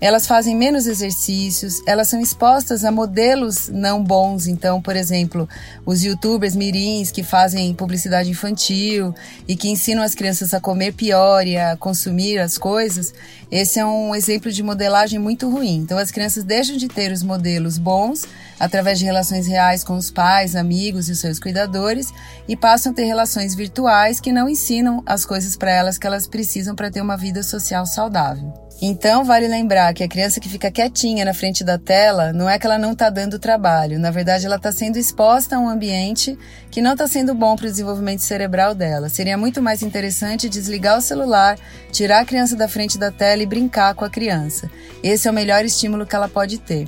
Elas 0.00 0.26
fazem 0.26 0.56
menos 0.56 0.86
exercícios, 0.86 1.82
elas 1.86 2.08
são 2.08 2.20
expostas 2.20 2.84
a 2.84 2.92
modelos 2.92 3.68
não 3.68 4.02
bons. 4.02 4.46
Então, 4.46 4.80
por 4.80 4.94
exemplo, 4.94 5.48
os 5.84 6.04
youtubers 6.04 6.54
mirins 6.54 7.10
que 7.10 7.24
fazem 7.24 7.74
publicidade 7.74 8.30
infantil 8.30 9.12
e 9.46 9.56
que 9.56 9.68
ensinam 9.68 10.02
as 10.02 10.14
crianças 10.14 10.54
a 10.54 10.60
comer 10.60 10.92
pior 10.92 11.46
e 11.46 11.56
a 11.56 11.76
consumir 11.76 12.38
as 12.38 12.56
coisas, 12.56 13.12
esse 13.50 13.80
é 13.80 13.86
um 13.86 14.14
exemplo 14.14 14.52
de 14.52 14.62
modelagem 14.62 15.18
muito 15.18 15.50
ruim. 15.50 15.76
Então, 15.76 15.98
as 15.98 16.12
crianças 16.12 16.44
deixam 16.44 16.76
de 16.76 16.86
ter 16.86 17.10
os 17.10 17.22
modelos 17.22 17.76
bons 17.76 18.24
através 18.58 18.98
de 18.98 19.04
relações 19.04 19.46
reais 19.46 19.82
com 19.82 19.96
os 19.96 20.10
pais, 20.10 20.54
amigos 20.54 21.08
e 21.08 21.16
seus 21.16 21.40
cuidadores 21.40 22.12
e 22.46 22.56
passam 22.56 22.92
a 22.92 22.94
ter 22.94 23.04
relações 23.04 23.54
virtuais 23.54 24.20
que 24.20 24.32
não 24.32 24.48
ensinam 24.48 25.02
as 25.06 25.24
coisas 25.24 25.56
para 25.56 25.72
elas 25.72 25.98
que 25.98 26.06
elas 26.06 26.26
precisam 26.26 26.74
para 26.74 26.90
ter 26.90 27.00
uma 27.00 27.16
vida 27.16 27.42
social 27.42 27.84
saudável. 27.86 28.67
Então, 28.80 29.24
vale 29.24 29.48
lembrar 29.48 29.92
que 29.92 30.04
a 30.04 30.08
criança 30.08 30.38
que 30.38 30.48
fica 30.48 30.70
quietinha 30.70 31.24
na 31.24 31.34
frente 31.34 31.64
da 31.64 31.76
tela 31.76 32.32
não 32.32 32.48
é 32.48 32.58
que 32.60 32.64
ela 32.64 32.78
não 32.78 32.92
está 32.92 33.10
dando 33.10 33.36
trabalho, 33.36 33.98
na 33.98 34.12
verdade, 34.12 34.46
ela 34.46 34.54
está 34.54 34.70
sendo 34.70 34.96
exposta 34.96 35.56
a 35.56 35.58
um 35.58 35.68
ambiente 35.68 36.38
que 36.70 36.80
não 36.80 36.92
está 36.92 37.08
sendo 37.08 37.34
bom 37.34 37.56
para 37.56 37.66
o 37.66 37.70
desenvolvimento 37.70 38.20
cerebral 38.20 38.76
dela. 38.76 39.08
Seria 39.08 39.36
muito 39.36 39.60
mais 39.60 39.82
interessante 39.82 40.48
desligar 40.48 40.96
o 40.96 41.02
celular, 41.02 41.58
tirar 41.90 42.20
a 42.20 42.24
criança 42.24 42.54
da 42.54 42.68
frente 42.68 42.96
da 42.96 43.10
tela 43.10 43.42
e 43.42 43.46
brincar 43.46 43.94
com 43.94 44.04
a 44.04 44.10
criança. 44.10 44.70
Esse 45.02 45.26
é 45.26 45.30
o 45.30 45.34
melhor 45.34 45.64
estímulo 45.64 46.06
que 46.06 46.14
ela 46.14 46.28
pode 46.28 46.58
ter. 46.58 46.86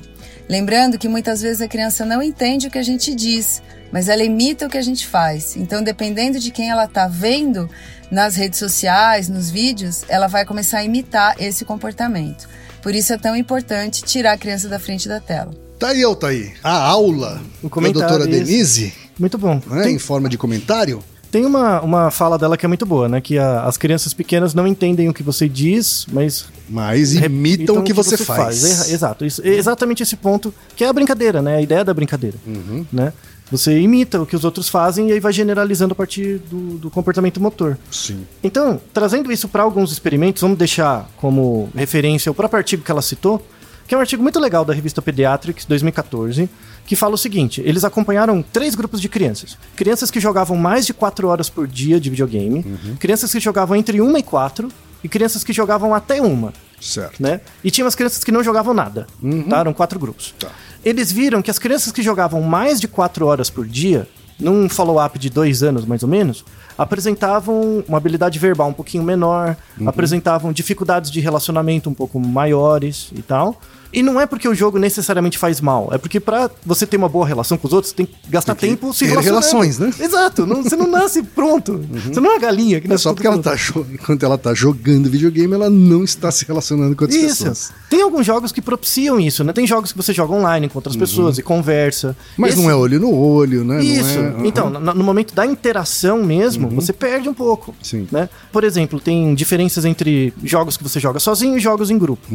Lembrando 0.49 0.97
que 0.97 1.07
muitas 1.07 1.41
vezes 1.41 1.61
a 1.61 1.67
criança 1.67 2.05
não 2.05 2.21
entende 2.21 2.67
o 2.67 2.71
que 2.71 2.77
a 2.77 2.83
gente 2.83 3.15
diz, 3.15 3.61
mas 3.91 4.09
ela 4.09 4.23
imita 4.23 4.65
o 4.65 4.69
que 4.69 4.77
a 4.77 4.81
gente 4.81 5.07
faz. 5.07 5.55
Então, 5.55 5.81
dependendo 5.83 6.39
de 6.39 6.51
quem 6.51 6.69
ela 6.69 6.85
está 6.85 7.07
vendo, 7.07 7.69
nas 8.09 8.35
redes 8.35 8.59
sociais, 8.59 9.29
nos 9.29 9.49
vídeos, 9.49 10.03
ela 10.09 10.27
vai 10.27 10.45
começar 10.45 10.79
a 10.79 10.83
imitar 10.83 11.35
esse 11.39 11.63
comportamento. 11.63 12.49
Por 12.81 12.93
isso 12.93 13.13
é 13.13 13.17
tão 13.17 13.35
importante 13.35 14.03
tirar 14.03 14.33
a 14.33 14.37
criança 14.37 14.67
da 14.67 14.79
frente 14.79 15.07
da 15.07 15.19
tela. 15.19 15.51
Tá 15.79 15.89
aí, 15.89 16.03
Altair. 16.03 16.53
A 16.63 16.77
aula 16.77 17.41
O 17.61 17.67
da 17.67 17.69
comentário, 17.69 18.07
doutora 18.09 18.29
isso. 18.29 18.45
Denise, 18.45 18.93
Muito 19.17 19.37
bom. 19.37 19.61
né, 19.67 19.83
Tem, 19.83 19.95
em 19.95 19.99
forma 19.99 20.27
de 20.27 20.37
comentário. 20.37 21.01
Tem 21.31 21.45
uma, 21.45 21.81
uma 21.81 22.11
fala 22.11 22.37
dela 22.37 22.57
que 22.57 22.65
é 22.65 22.67
muito 22.67 22.85
boa, 22.85 23.07
né? 23.07 23.21
Que 23.21 23.37
a- 23.39 23.63
as 23.63 23.77
crianças 23.77 24.13
pequenas 24.13 24.53
não 24.53 24.67
entendem 24.67 25.07
o 25.09 25.13
que 25.13 25.23
você 25.23 25.47
diz, 25.47 26.05
mas 26.11 26.45
Mas 26.69 27.13
imitam 27.15 27.77
o 27.77 27.83
que 27.83 27.93
você, 27.93 28.17
faz. 28.17 28.63
Erra- 28.63 28.89
Exato. 28.93 29.25
Isso, 29.25 29.41
exatamente 29.45 30.03
esse 30.03 30.15
ponto 30.17 30.53
que 30.75 30.83
é 30.83 30.87
a 30.87 30.93
brincadeira, 30.93 31.41
né? 31.41 31.55
A 31.57 31.61
ideia 31.61 31.83
da 31.85 31.93
brincadeira. 31.93 32.37
Uhum. 32.45 32.85
Né? 32.91 33.13
Você 33.51 33.77
imita 33.81 34.21
o 34.21 34.25
que 34.25 34.33
os 34.35 34.45
outros 34.45 34.69
fazem 34.69 35.09
e 35.09 35.11
aí 35.11 35.19
vai 35.19 35.33
generalizando 35.33 35.91
a 35.91 35.95
partir 35.95 36.37
do, 36.49 36.77
do 36.77 36.89
comportamento 36.89 37.41
motor. 37.41 37.77
Sim. 37.91 38.25
Então, 38.41 38.79
trazendo 38.93 39.29
isso 39.31 39.47
para 39.49 39.61
alguns 39.63 39.91
experimentos, 39.91 40.41
vamos 40.41 40.57
deixar 40.57 41.09
como 41.17 41.69
referência 41.75 42.31
o 42.31 42.35
próprio 42.35 42.57
artigo 42.57 42.81
que 42.83 42.89
ela 42.91 43.01
citou, 43.01 43.45
que 43.87 43.93
é 43.93 43.97
um 43.97 44.01
artigo 44.01 44.21
muito 44.23 44.39
legal 44.39 44.63
da 44.63 44.73
revista 44.73 45.01
Pediatrics 45.01 45.65
2014, 45.65 46.49
que 46.85 46.95
fala 46.95 47.15
o 47.15 47.17
seguinte: 47.17 47.61
eles 47.65 47.83
acompanharam 47.83 48.41
três 48.41 48.75
grupos 48.75 49.01
de 49.01 49.09
crianças. 49.09 49.57
Crianças 49.75 50.09
que 50.11 50.19
jogavam 50.19 50.57
mais 50.57 50.85
de 50.85 50.93
4 50.93 51.27
horas 51.27 51.49
por 51.49 51.67
dia 51.67 51.99
de 51.99 52.09
videogame, 52.09 52.63
crianças 52.99 53.31
que 53.31 53.39
jogavam 53.39 53.75
entre 53.75 54.01
1 54.01 54.17
e 54.17 54.23
4 54.23 54.69
e 55.03 55.09
crianças 55.09 55.43
que 55.43 55.51
jogavam 55.53 55.93
até 55.95 56.21
uma 56.21 56.53
Certo. 56.79 57.21
né? 57.21 57.41
E 57.63 57.69
tinha 57.69 57.85
umas 57.85 57.95
crianças 57.95 58.23
que 58.23 58.31
não 58.31 58.43
jogavam 58.43 58.73
nada, 58.73 59.07
tá? 59.49 59.59
Eram 59.59 59.73
quatro 59.73 59.99
grupos. 59.99 60.33
Tá. 60.39 60.49
Eles 60.83 61.11
viram 61.11 61.41
que 61.41 61.51
as 61.51 61.59
crianças 61.59 61.91
que 61.91 62.01
jogavam 62.01 62.41
mais 62.41 62.79
de 62.79 62.87
quatro 62.87 63.27
horas 63.27 63.49
por 63.49 63.67
dia, 63.67 64.07
num 64.39 64.67
follow-up 64.67 65.17
de 65.19 65.29
dois 65.29 65.61
anos 65.61 65.85
mais 65.85 66.01
ou 66.01 66.09
menos, 66.09 66.43
apresentavam 66.81 67.83
uma 67.87 67.97
habilidade 67.97 68.39
verbal 68.39 68.69
um 68.69 68.73
pouquinho 68.73 69.03
menor, 69.03 69.55
apresentavam 69.85 70.51
dificuldades 70.51 71.11
de 71.11 71.19
relacionamento 71.19 71.89
um 71.89 71.93
pouco 71.93 72.19
maiores 72.19 73.11
e 73.15 73.21
tal. 73.21 73.61
E 73.93 74.01
não 74.01 74.19
é 74.19 74.25
porque 74.25 74.47
o 74.47 74.53
jogo 74.55 74.77
necessariamente 74.79 75.37
faz 75.37 75.59
mal, 75.61 75.89
é 75.91 75.97
porque 75.97 76.19
pra 76.19 76.49
você 76.65 76.85
ter 76.87 76.97
uma 76.97 77.09
boa 77.09 77.25
relação 77.27 77.57
com 77.57 77.67
os 77.67 77.73
outros, 77.73 77.89
você 77.91 77.95
tem 77.97 78.05
que 78.05 78.13
gastar 78.29 78.55
tempo 78.55 78.93
se 78.93 79.05
relacionando. 79.05 79.41
relações, 79.41 79.79
né? 79.79 79.91
Exato, 79.99 80.45
não- 80.45 80.63
você 80.63 80.75
não 80.75 80.87
nasce 80.91 81.21
pronto. 81.23 81.81
Você 82.11 82.19
não 82.19 82.31
é 82.31 82.33
uma 82.35 82.39
galinha 82.39 82.79
que 82.79 82.87
Não 82.87 82.93
é 82.93 82.95
nasce 82.95 83.03
só 83.03 83.09
tudo 83.09 83.15
porque 83.17 83.27
ela 83.27 83.41
tá 83.41 83.55
enquanto 83.93 84.23
ela 84.23 84.37
tá 84.37 84.53
jogando 84.53 85.09
videogame, 85.09 85.53
ela 85.53 85.69
não 85.69 86.03
está 86.03 86.31
se 86.31 86.45
relacionando 86.45 86.95
com 86.95 87.03
outras 87.03 87.21
Isso. 87.21 87.37
pessoas. 87.45 87.71
Tem 87.89 88.01
alguns 88.01 88.25
jogos 88.25 88.51
que 88.51 88.61
propiciam 88.61 89.19
isso, 89.19 89.43
né? 89.43 89.51
Tem 89.53 89.67
jogos 89.67 89.91
que 89.91 89.97
você 89.97 90.13
joga 90.13 90.33
online 90.33 90.69
com 90.69 90.77
outras 90.77 90.95
pessoas 90.95 91.37
e 91.37 91.43
conversa. 91.43 92.07
Uhum. 92.09 92.15
Mas 92.37 92.53
Esse- 92.53 92.61
não 92.61 92.69
é 92.69 92.75
olho 92.75 92.99
no 92.99 93.13
olho, 93.13 93.63
né? 93.65 93.75
Não 93.75 93.81
Isso. 93.81 94.17
é- 94.17 94.21
Uhum. 94.31 94.45
Então, 94.45 94.69
no, 94.69 94.79
no 94.79 95.03
momento 95.03 95.33
da 95.35 95.45
interação 95.45 96.23
mesmo, 96.23 96.69
você 96.69 96.93
perde 96.93 97.27
um 97.27 97.33
pouco. 97.33 97.73
Sim. 97.81 98.07
Né? 98.11 98.29
Por 98.51 98.63
exemplo, 98.63 98.99
tem 98.99 99.33
diferenças 99.35 99.83
entre 99.85 100.33
jogos 100.43 100.77
que 100.77 100.83
você 100.83 100.99
joga 100.99 101.19
sozinho 101.19 101.57
e 101.57 101.59
jogos 101.59 101.89
em 101.89 101.97
grupo. 101.97 102.25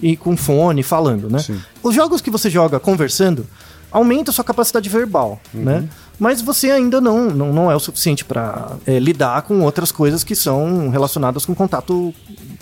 E 0.00 0.16
com 0.16 0.36
fone, 0.36 0.82
falando, 1.02 1.28
né? 1.30 1.38
Sim. 1.40 1.60
Os 1.82 1.94
jogos 1.94 2.20
que 2.20 2.30
você 2.30 2.48
joga 2.48 2.78
conversando 2.78 3.46
aumenta 3.90 4.30
a 4.30 4.34
sua 4.34 4.44
capacidade 4.44 4.88
verbal, 4.88 5.40
Uhum. 5.52 5.62
né? 5.64 5.88
Mas 6.18 6.40
você 6.40 6.70
ainda 6.70 7.00
não, 7.00 7.30
não, 7.30 7.52
não 7.52 7.70
é 7.70 7.74
o 7.74 7.80
suficiente 7.80 8.24
para 8.24 8.76
lidar 8.86 9.42
com 9.42 9.60
outras 9.62 9.90
coisas 9.90 10.22
que 10.22 10.36
são 10.36 10.88
relacionadas 10.88 11.44
com 11.44 11.52
contato 11.54 12.14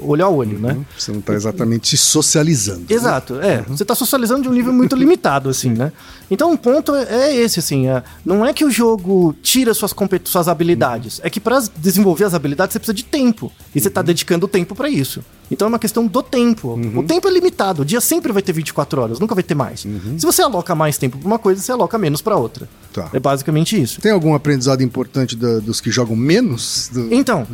olho 0.02 0.25
a 0.25 0.28
olho, 0.28 0.59
né? 0.59 0.76
Você 0.99 1.12
não 1.12 1.21
tá 1.21 1.35
exatamente 1.35 1.88
se 1.88 1.97
socializando. 1.97 2.80
né? 2.80 2.87
Exato, 2.90 3.40
é. 3.40 3.62
Você 3.69 3.85
tá 3.85 3.95
socializando 3.95 4.42
de 4.42 4.49
um 4.49 4.52
nível 4.52 4.73
muito 4.73 4.95
limitado, 4.97 5.49
assim, 5.49 5.71
né? 5.71 5.92
Então, 6.30 6.50
um 6.52 6.57
ponto 6.57 6.95
é, 6.95 7.04
é 7.30 7.35
esse, 7.37 7.59
assim, 7.59 7.88
é, 7.88 8.02
não 8.25 8.45
é 8.47 8.52
que 8.52 8.64
o 8.64 8.71
jogo 8.71 9.35
tira 9.42 9.75
suas, 9.75 9.92
suas 10.25 10.47
habilidades, 10.49 11.21
é 11.25 11.28
que 11.30 11.40
para 11.40 11.59
desenvolver 11.76 12.25
as 12.25 12.35
habilidades 12.35 12.73
você 12.73 12.78
precisa 12.78 12.95
de 12.95 13.04
tempo, 13.04 13.50
e 13.75 13.80
você 13.80 13.90
tá 13.90 14.00
dedicando 14.00 14.47
tempo 14.47 14.75
para 14.76 14.88
isso. 14.88 15.25
Então 15.50 15.66
é 15.66 15.69
uma 15.69 15.78
questão 15.80 16.07
do 16.07 16.23
tempo. 16.23 16.78
O 16.95 17.02
tempo 17.02 17.26
é 17.26 17.30
limitado, 17.33 17.83
o 17.83 17.85
dia 17.85 18.00
sempre 18.00 18.33
vai 18.33 18.40
ter 18.42 18.52
24 18.52 19.00
horas, 19.00 19.19
nunca 19.19 19.35
vai 19.35 19.42
ter 19.42 19.57
mais. 19.57 19.80
Se 19.80 20.25
você 20.25 20.40
aloca 20.42 20.73
mais 20.76 20.97
tempo 20.97 21.19
pra 21.19 21.26
uma 21.26 21.38
coisa, 21.40 21.61
você 21.61 21.73
aloca 21.73 21.99
menos 21.99 22.23
pra 22.23 22.37
outra. 22.37 22.69
Tá. 22.92 23.11
É 23.12 23.19
basicamente 23.19 23.80
isso. 23.80 24.00
Tem 24.00 24.12
algum 24.12 24.33
aprendizado 24.35 24.83
importante 24.83 25.35
da- 25.35 25.59
dos 25.59 25.80
que 25.80 25.90
jogam 25.90 26.14
menos? 26.14 26.88
Do- 26.92 27.12
Então, 27.12 27.45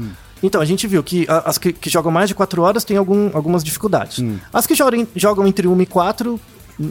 então, 0.43 0.61
a 0.61 0.65
gente 0.65 0.87
viu 0.87 1.03
que 1.03 1.27
as 1.29 1.59
que, 1.59 1.73
que 1.73 1.89
jogam 1.89 2.13
mais 2.13 2.29
de 2.29 2.35
4 2.35 2.61
horas 2.63 2.85
têm 2.85 2.97
algum, 2.97 3.31
algumas 3.35 3.65
dificuldades. 3.65 4.19
Hum. 4.19 4.39
As 4.53 4.67
que 4.67 4.75
jogam, 4.75 5.07
jogam 5.15 5.47
entre 5.47 5.67
1 5.67 5.81
e 5.83 5.87
4 5.87 6.41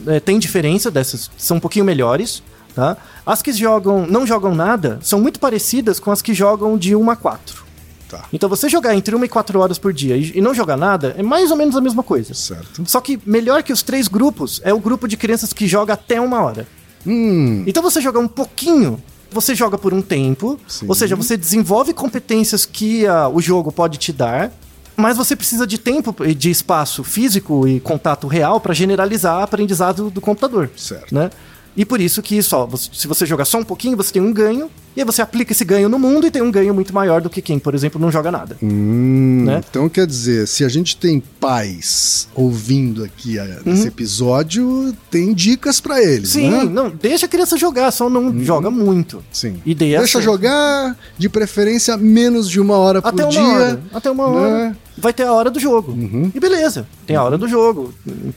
é, 0.08 0.20
tem 0.20 0.38
diferença 0.38 0.90
dessas, 0.90 1.30
são 1.36 1.58
um 1.58 1.60
pouquinho 1.60 1.84
melhores. 1.84 2.42
Tá? 2.74 2.96
As 3.24 3.40
que 3.40 3.52
jogam, 3.52 4.06
não 4.06 4.26
jogam 4.26 4.54
nada 4.54 4.98
são 5.00 5.18
muito 5.18 5.40
parecidas 5.40 5.98
com 5.98 6.10
as 6.10 6.20
que 6.20 6.34
jogam 6.34 6.76
de 6.76 6.94
1 6.94 7.10
a 7.10 7.16
4. 7.16 7.64
Tá. 8.08 8.24
Então, 8.32 8.48
você 8.48 8.68
jogar 8.68 8.94
entre 8.94 9.16
1 9.16 9.24
e 9.24 9.28
4 9.28 9.58
horas 9.58 9.78
por 9.78 9.92
dia 9.92 10.16
e, 10.16 10.32
e 10.36 10.40
não 10.40 10.54
jogar 10.54 10.76
nada 10.76 11.14
é 11.18 11.22
mais 11.22 11.50
ou 11.50 11.56
menos 11.56 11.74
a 11.74 11.80
mesma 11.80 12.02
coisa. 12.02 12.34
Certo. 12.34 12.82
Só 12.86 13.00
que 13.00 13.18
melhor 13.24 13.62
que 13.62 13.72
os 13.72 13.82
três 13.82 14.08
grupos 14.08 14.60
é 14.64 14.72
o 14.72 14.78
grupo 14.78 15.08
de 15.08 15.16
crianças 15.16 15.52
que 15.52 15.66
joga 15.66 15.94
até 15.94 16.20
uma 16.20 16.42
hora. 16.42 16.66
Hum, 17.06 17.64
Então 17.66 17.82
você 17.82 18.00
joga 18.00 18.18
um 18.18 18.28
pouquinho, 18.28 19.02
você 19.36 19.54
joga 19.54 19.76
por 19.76 19.92
um 19.92 20.00
tempo, 20.00 20.58
Sim. 20.66 20.86
ou 20.88 20.94
seja, 20.94 21.14
você 21.14 21.36
desenvolve 21.36 21.92
competências 21.92 22.64
que 22.64 23.06
ah, 23.06 23.28
o 23.28 23.40
jogo 23.40 23.70
pode 23.70 23.98
te 23.98 24.12
dar, 24.12 24.50
mas 24.96 25.16
você 25.16 25.36
precisa 25.36 25.66
de 25.66 25.76
tempo 25.76 26.14
e 26.24 26.34
de 26.34 26.50
espaço 26.50 27.04
físico 27.04 27.68
e 27.68 27.78
contato 27.78 28.26
real 28.26 28.58
para 28.58 28.72
generalizar 28.72 29.40
o 29.40 29.42
aprendizado 29.42 30.10
do 30.10 30.22
computador. 30.22 30.70
Certo. 30.74 31.14
Né? 31.14 31.30
E 31.76 31.84
por 31.84 32.00
isso 32.00 32.22
que 32.22 32.42
só, 32.42 32.68
se 32.92 33.06
você 33.06 33.26
jogar 33.26 33.44
só 33.44 33.58
um 33.58 33.64
pouquinho, 33.64 33.96
você 33.96 34.12
tem 34.12 34.22
um 34.22 34.32
ganho, 34.32 34.70
e 34.96 35.00
aí 35.00 35.04
você 35.04 35.20
aplica 35.20 35.52
esse 35.52 35.62
ganho 35.64 35.88
no 35.90 35.98
mundo 35.98 36.26
e 36.26 36.30
tem 36.30 36.40
um 36.40 36.50
ganho 36.50 36.72
muito 36.74 36.94
maior 36.94 37.20
do 37.20 37.28
que 37.28 37.42
quem, 37.42 37.58
por 37.58 37.74
exemplo, 37.74 38.00
não 38.00 38.10
joga 38.10 38.30
nada. 38.32 38.56
hum, 38.62 39.44
Né? 39.44 39.60
Então 39.68 39.86
quer 39.88 40.06
dizer, 40.06 40.48
se 40.48 40.64
a 40.64 40.68
gente 40.70 40.96
tem 40.96 41.20
pais 41.20 42.28
ouvindo 42.34 43.04
aqui 43.04 43.38
a- 43.38 43.60
esse 43.66 43.88
episódio, 43.88 44.94
tem 45.10 45.34
dicas 45.34 45.80
pra 45.80 46.02
eles, 46.02 46.30
Sim, 46.30 46.50
né? 46.50 46.64
não, 46.64 46.88
deixa 46.90 47.26
a 47.26 47.28
criança 47.28 47.56
jogar, 47.58 47.90
só 47.90 48.08
não 48.08 48.42
joga 48.42 48.70
muito. 48.70 49.22
Sim. 49.30 49.60
Ideia 49.66 49.98
Deixa 49.98 50.12
certa. 50.20 50.24
jogar, 50.24 50.96
de 51.18 51.28
preferência, 51.28 51.96
menos 51.96 52.48
de 52.48 52.58
uma 52.60 52.76
hora 52.76 53.00
Até 53.00 53.10
por 53.10 53.22
uma 53.22 53.30
dia. 53.30 53.42
hora. 53.42 53.80
Até 53.92 54.10
uma 54.10 54.26
hora. 54.26 54.68
né? 54.70 54.76
Uhum. 54.96 55.02
Vai 55.02 55.12
ter 55.12 55.24
a 55.24 55.32
hora 55.32 55.50
do 55.50 55.60
jogo. 55.60 55.94
E 56.34 56.40
beleza. 56.40 56.86
Tem 57.06 57.16
a 57.16 57.22
hora 57.22 57.36
do 57.36 57.46
jogo. 57.46 57.92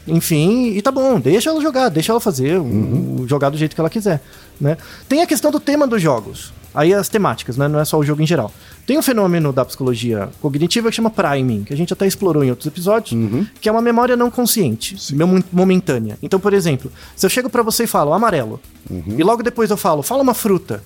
Enfim, 0.07 0.67
e 0.75 0.81
tá 0.81 0.91
bom. 0.91 1.19
Deixa 1.19 1.49
ela 1.49 1.61
jogar, 1.61 1.89
deixa 1.89 2.11
ela 2.11 2.19
fazer, 2.19 2.57
o- 2.59 2.63
Uhum. 2.63 3.25
jogar 3.27 3.49
do 3.49 3.57
jeito 3.57 3.73
que 3.75 3.79
ela 3.81 3.89
quiser. 3.89 4.21
Né? 4.59 4.77
Tem 5.07 5.21
a 5.21 5.27
questão 5.27 5.51
do 5.51 5.59
tema 5.59 5.87
dos 5.87 6.01
jogos. 6.01 6.51
Aí 6.75 6.93
as 6.93 7.09
temáticas, 7.09 7.57
né? 7.57 7.67
Não 7.67 7.79
é 7.79 7.85
só 7.85 7.97
o 7.97 8.03
jogo 8.03 8.21
em 8.21 8.27
geral. 8.27 8.51
Tem 8.85 8.97
um 8.97 9.01
fenômeno 9.01 9.51
da 9.51 9.65
psicologia 9.65 10.29
cognitiva 10.41 10.89
que 10.89 10.95
chama 10.95 11.09
priming, 11.09 11.63
que 11.63 11.73
a 11.73 11.77
gente 11.77 11.91
até 11.93 12.05
explorou 12.05 12.43
em 12.43 12.49
outros 12.51 12.67
episódios, 12.67 13.13
Uhum. 13.13 13.45
que 13.59 13.67
é 13.67 13.71
uma 13.71 13.81
memória 13.81 14.15
não 14.15 14.29
consciente, 14.29 14.95
mom- 15.15 15.41
momentânea. 15.51 16.17
Então, 16.21 16.39
por 16.39 16.53
exemplo, 16.53 16.91
se 17.15 17.25
eu 17.25 17.29
chego 17.29 17.49
pra 17.49 17.63
você 17.63 17.85
e 17.85 17.87
falo 17.87 18.13
amarelo, 18.13 18.59
Uhum. 18.89 19.15
e 19.17 19.23
logo 19.23 19.41
depois 19.41 19.71
eu 19.71 19.77
falo, 19.77 20.03
fala 20.03 20.21
uma 20.21 20.33
fruta. 20.35 20.83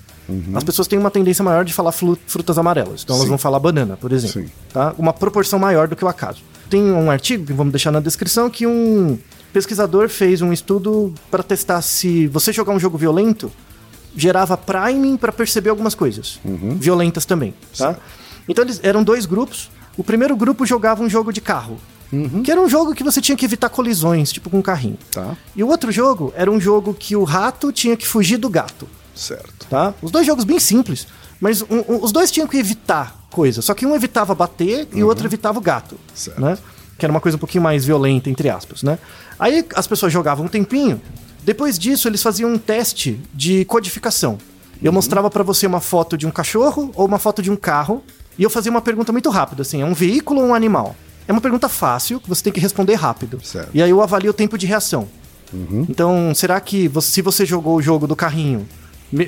As 0.55 0.63
pessoas 0.63 0.87
têm 0.87 0.97
uma 0.97 1.11
tendência 1.11 1.43
maior 1.43 1.65
de 1.65 1.73
falar 1.73 1.91
frutas 1.91 2.57
amarelas. 2.57 3.03
Então 3.03 3.15
elas 3.15 3.25
Sim. 3.25 3.29
vão 3.29 3.37
falar 3.37 3.59
banana, 3.59 3.97
por 3.97 4.11
exemplo. 4.11 4.41
Sim. 4.43 4.49
Tá? 4.71 4.93
Uma 4.97 5.13
proporção 5.13 5.59
maior 5.59 5.87
do 5.87 5.95
que 5.95 6.05
o 6.05 6.07
acaso. 6.07 6.41
Tem 6.69 6.81
um 6.81 7.11
artigo 7.11 7.45
que 7.45 7.53
vamos 7.53 7.71
deixar 7.73 7.91
na 7.91 7.99
descrição 7.99 8.49
que 8.49 8.65
um 8.65 9.17
pesquisador 9.51 10.09
fez 10.09 10.41
um 10.41 10.51
estudo 10.51 11.13
para 11.29 11.43
testar 11.43 11.81
se 11.81 12.27
você 12.27 12.51
jogar 12.51 12.73
um 12.73 12.79
jogo 12.79 12.97
violento 12.97 13.51
gerava 14.15 14.55
priming 14.55 15.17
para 15.17 15.31
perceber 15.31 15.69
algumas 15.69 15.95
coisas 15.95 16.39
violentas 16.77 17.25
também, 17.25 17.53
tá? 17.77 17.95
Então 18.47 18.63
eles 18.63 18.79
eram 18.83 19.03
dois 19.03 19.25
grupos. 19.25 19.71
O 19.97 20.03
primeiro 20.03 20.35
grupo 20.35 20.65
jogava 20.65 21.03
um 21.03 21.09
jogo 21.09 21.31
de 21.31 21.41
carro. 21.41 21.79
que 22.43 22.51
era 22.51 22.61
um 22.61 22.69
jogo 22.69 22.93
que 22.93 23.03
você 23.03 23.19
tinha 23.19 23.35
que 23.35 23.43
evitar 23.45 23.69
colisões, 23.69 24.31
tipo 24.31 24.49
com 24.49 24.59
um 24.59 24.61
carrinho. 24.61 24.97
Tá, 25.11 25.35
E 25.55 25.63
o 25.63 25.67
outro 25.67 25.91
jogo 25.91 26.31
era 26.35 26.51
um 26.51 26.59
jogo 26.59 26.93
que 26.93 27.15
o 27.15 27.23
rato 27.23 27.71
tinha 27.71 27.97
que 27.97 28.07
fugir 28.07 28.37
do 28.37 28.49
gato, 28.49 28.87
certo. 29.15 29.67
tá? 29.69 29.93
Os 30.01 30.11
dois 30.11 30.25
jogos 30.25 30.43
bem 30.43 30.59
simples, 30.59 31.07
mas 31.39 31.61
um- 31.61 31.83
um- 31.87 32.03
os 32.03 32.11
dois 32.11 32.31
tinham 32.31 32.47
que 32.47 32.57
evitar 32.57 33.27
coisas. 33.29 33.65
Só 33.65 33.73
que 33.73 33.85
um 33.85 33.95
evitava 33.95 34.33
bater 34.35 34.87
e 34.93 35.03
o 35.03 35.07
outro 35.07 35.25
evitava 35.27 35.57
o 35.57 35.61
gato, 35.61 35.97
Certo. 36.13 36.39
né? 36.41 36.57
Que 36.97 37.05
era 37.05 37.11
uma 37.11 37.19
coisa 37.21 37.35
um 37.35 37.39
pouquinho 37.39 37.63
mais 37.63 37.83
violenta, 37.85 38.29
entre 38.29 38.49
aspas, 38.49 38.83
né? 38.83 38.99
Aí 39.39 39.65
as 39.75 39.87
pessoas 39.87 40.13
jogavam 40.13 40.45
um 40.45 40.49
tempinho. 40.49 41.01
Depois 41.43 41.77
disso, 41.77 42.07
eles 42.07 42.21
faziam 42.21 42.51
um 42.53 42.57
teste 42.57 43.19
de 43.33 43.65
codificação. 43.65 44.37
Eu 44.81 44.91
mostrava 44.93 45.29
pra 45.29 45.43
você 45.43 45.65
uma 45.67 45.79
foto 45.81 46.17
de 46.17 46.27
um 46.27 46.31
cachorro 46.31 46.91
ou 46.95 47.05
uma 47.05 47.17
foto 47.19 47.41
de 47.41 47.49
um 47.51 47.55
carro 47.55 48.03
e 48.37 48.43
eu 48.43 48.49
fazia 48.49 48.71
uma 48.71 48.81
pergunta 48.81 49.11
muito 49.11 49.29
rápida, 49.29 49.61
assim, 49.61 49.81
é 49.81 49.85
um 49.85 49.93
veículo 49.93 50.41
ou 50.41 50.47
um 50.47 50.53
animal? 50.53 50.95
É 51.27 51.31
uma 51.31 51.41
pergunta 51.41 51.67
fácil 51.69 52.19
que 52.19 52.27
você 52.29 52.43
tem 52.43 52.53
que 52.53 52.59
responder 52.59 52.95
rápido. 52.95 53.39
Certo. 53.43 53.69
E 53.73 53.81
aí 53.81 53.89
eu 53.89 54.01
avalio 54.01 54.31
o 54.31 54.33
tempo 54.33 54.57
de 54.57 54.65
reação. 54.65 55.07
Então, 55.89 56.33
será 56.35 56.59
que 56.59 56.87
você- 56.87 57.11
se 57.11 57.21
você 57.21 57.45
jogou 57.45 57.75
o 57.77 57.81
jogo 57.81 58.07
do 58.07 58.15
carrinho, 58.15 58.67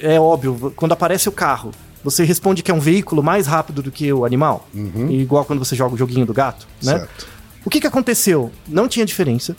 é 0.02 0.20
óbvio, 0.20 0.74
quando 0.76 0.92
aparece 0.92 1.28
o 1.30 1.32
carro, 1.32 1.72
você 2.04 2.24
responde 2.24 2.62
que 2.64 2.72
é 2.72 2.74
um 2.74 2.80
veículo 2.80 3.24
mais 3.24 3.48
rápido 3.48 3.82
do 3.82 3.92
que 3.92 4.12
o 4.14 4.26
animal? 4.26 4.68
Igual 5.10 5.46
quando 5.46 5.60
você 5.60 5.76
joga 5.76 5.96
o 5.96 5.98
joguinho 5.98 6.26
do 6.26 6.34
gato, 6.34 6.68
né? 6.84 7.00
Certo. 7.00 7.28
O 7.66 7.70
que, 7.70 7.80
que 7.82 7.88
aconteceu? 7.88 8.52
Não 8.68 8.88
tinha 8.88 9.06
diferença. 9.06 9.56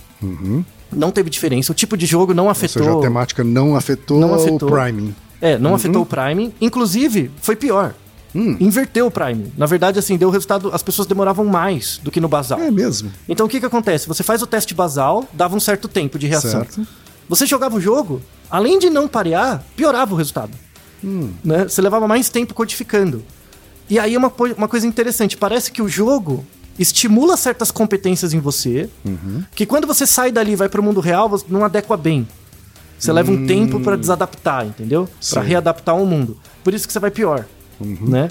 Não 0.93 1.11
teve 1.11 1.29
diferença. 1.29 1.73
O 1.73 1.75
tipo 1.75 1.97
de 1.97 2.07
jogo 2.07 2.33
não 2.33 2.45
Ou 2.45 2.51
afetou. 2.51 2.83
seja, 2.85 2.97
a 2.97 3.01
temática 3.01 3.43
não 3.43 3.75
afetou, 3.75 4.21
Não 4.21 4.33
afetou. 4.35 4.69
o 4.69 4.73
priming. 4.73 5.15
É, 5.41 5.59
não 5.59 5.75
afetou 5.75 6.03
o 6.03 6.07
Prime. 6.07 6.55
Inclusive, 6.61 7.31
foi 7.43 7.57
pior. 7.57 7.95
Inverteu 8.35 9.07
o 9.07 9.11
Prime. 9.11 9.53
Na 9.57 9.67
verdade, 9.67 9.99
assim, 9.99 10.17
deu 10.17 10.31
resultado. 10.31 10.71
As 10.73 10.83
pessoas 10.83 11.07
demoravam 11.09 11.45
mais 11.47 11.99
do 12.03 12.11
que 12.11 12.21
no 12.21 12.29
basal. 12.29 12.61
É 12.61 12.71
mesmo. 12.71 13.11
Então 13.29 13.47
o 13.47 13.49
que 13.49 13.59
que 13.61 13.67
acontece? 13.67 14.07
Você 14.09 14.23
faz 14.23 14.43
o 14.43 14.47
teste 14.47 14.75
basal, 14.75 15.25
dava 15.33 15.57
um 15.57 15.61
certo 15.61 15.89
tempo 15.89 16.19
de 16.19 16.27
reação. 16.27 16.51
Certo. 16.63 16.87
Você 17.29 17.45
jogava 17.47 17.77
o 17.77 17.81
jogo, 17.81 18.21
além 18.51 18.79
de 18.79 18.91
não 18.91 19.09
parear, 19.09 19.65
piorava 19.77 20.15
o 20.15 20.17
resultado. 20.17 20.53
Né? 21.45 21.65
Você 21.65 21.81
levava 21.81 22.07
mais 22.09 22.29
tempo 22.29 22.55
codificando. 22.55 23.23
E 23.89 23.99
aí 23.99 24.15
é 24.15 24.19
uma, 24.19 24.33
uma 24.57 24.69
coisa 24.69 24.87
interessante, 24.87 25.37
parece 25.37 25.71
que 25.71 25.81
o 25.81 25.89
jogo 25.89 26.45
estimula 26.79 27.37
certas 27.37 27.71
competências 27.71 28.35
em 28.35 28.41
você, 28.41 28.91
que 29.55 29.65
quando 29.65 29.87
você 29.87 30.07
sai 30.07 30.31
dali 30.33 30.53
e 30.53 30.57
vai 30.57 30.69
pro 30.69 30.83
mundo 30.83 31.01
real, 31.01 31.29
você 31.29 31.45
não 31.49 31.65
adequa 31.65 31.97
bem. 31.97 32.27
Você 32.99 33.13
leva 33.13 33.31
um 33.31 33.47
tempo 33.47 33.79
pra 33.81 33.95
desadaptar, 33.95 34.67
entendeu? 34.67 35.09
Sim. 35.21 35.41
readaptar 35.41 35.95
ao 35.95 36.05
mundo. 36.07 36.37
Por 36.65 36.75
isso 36.75 36.87
que 36.87 36.93
você 36.93 36.99
vai 36.99 37.11
pior, 37.11 37.47
né? 37.81 38.31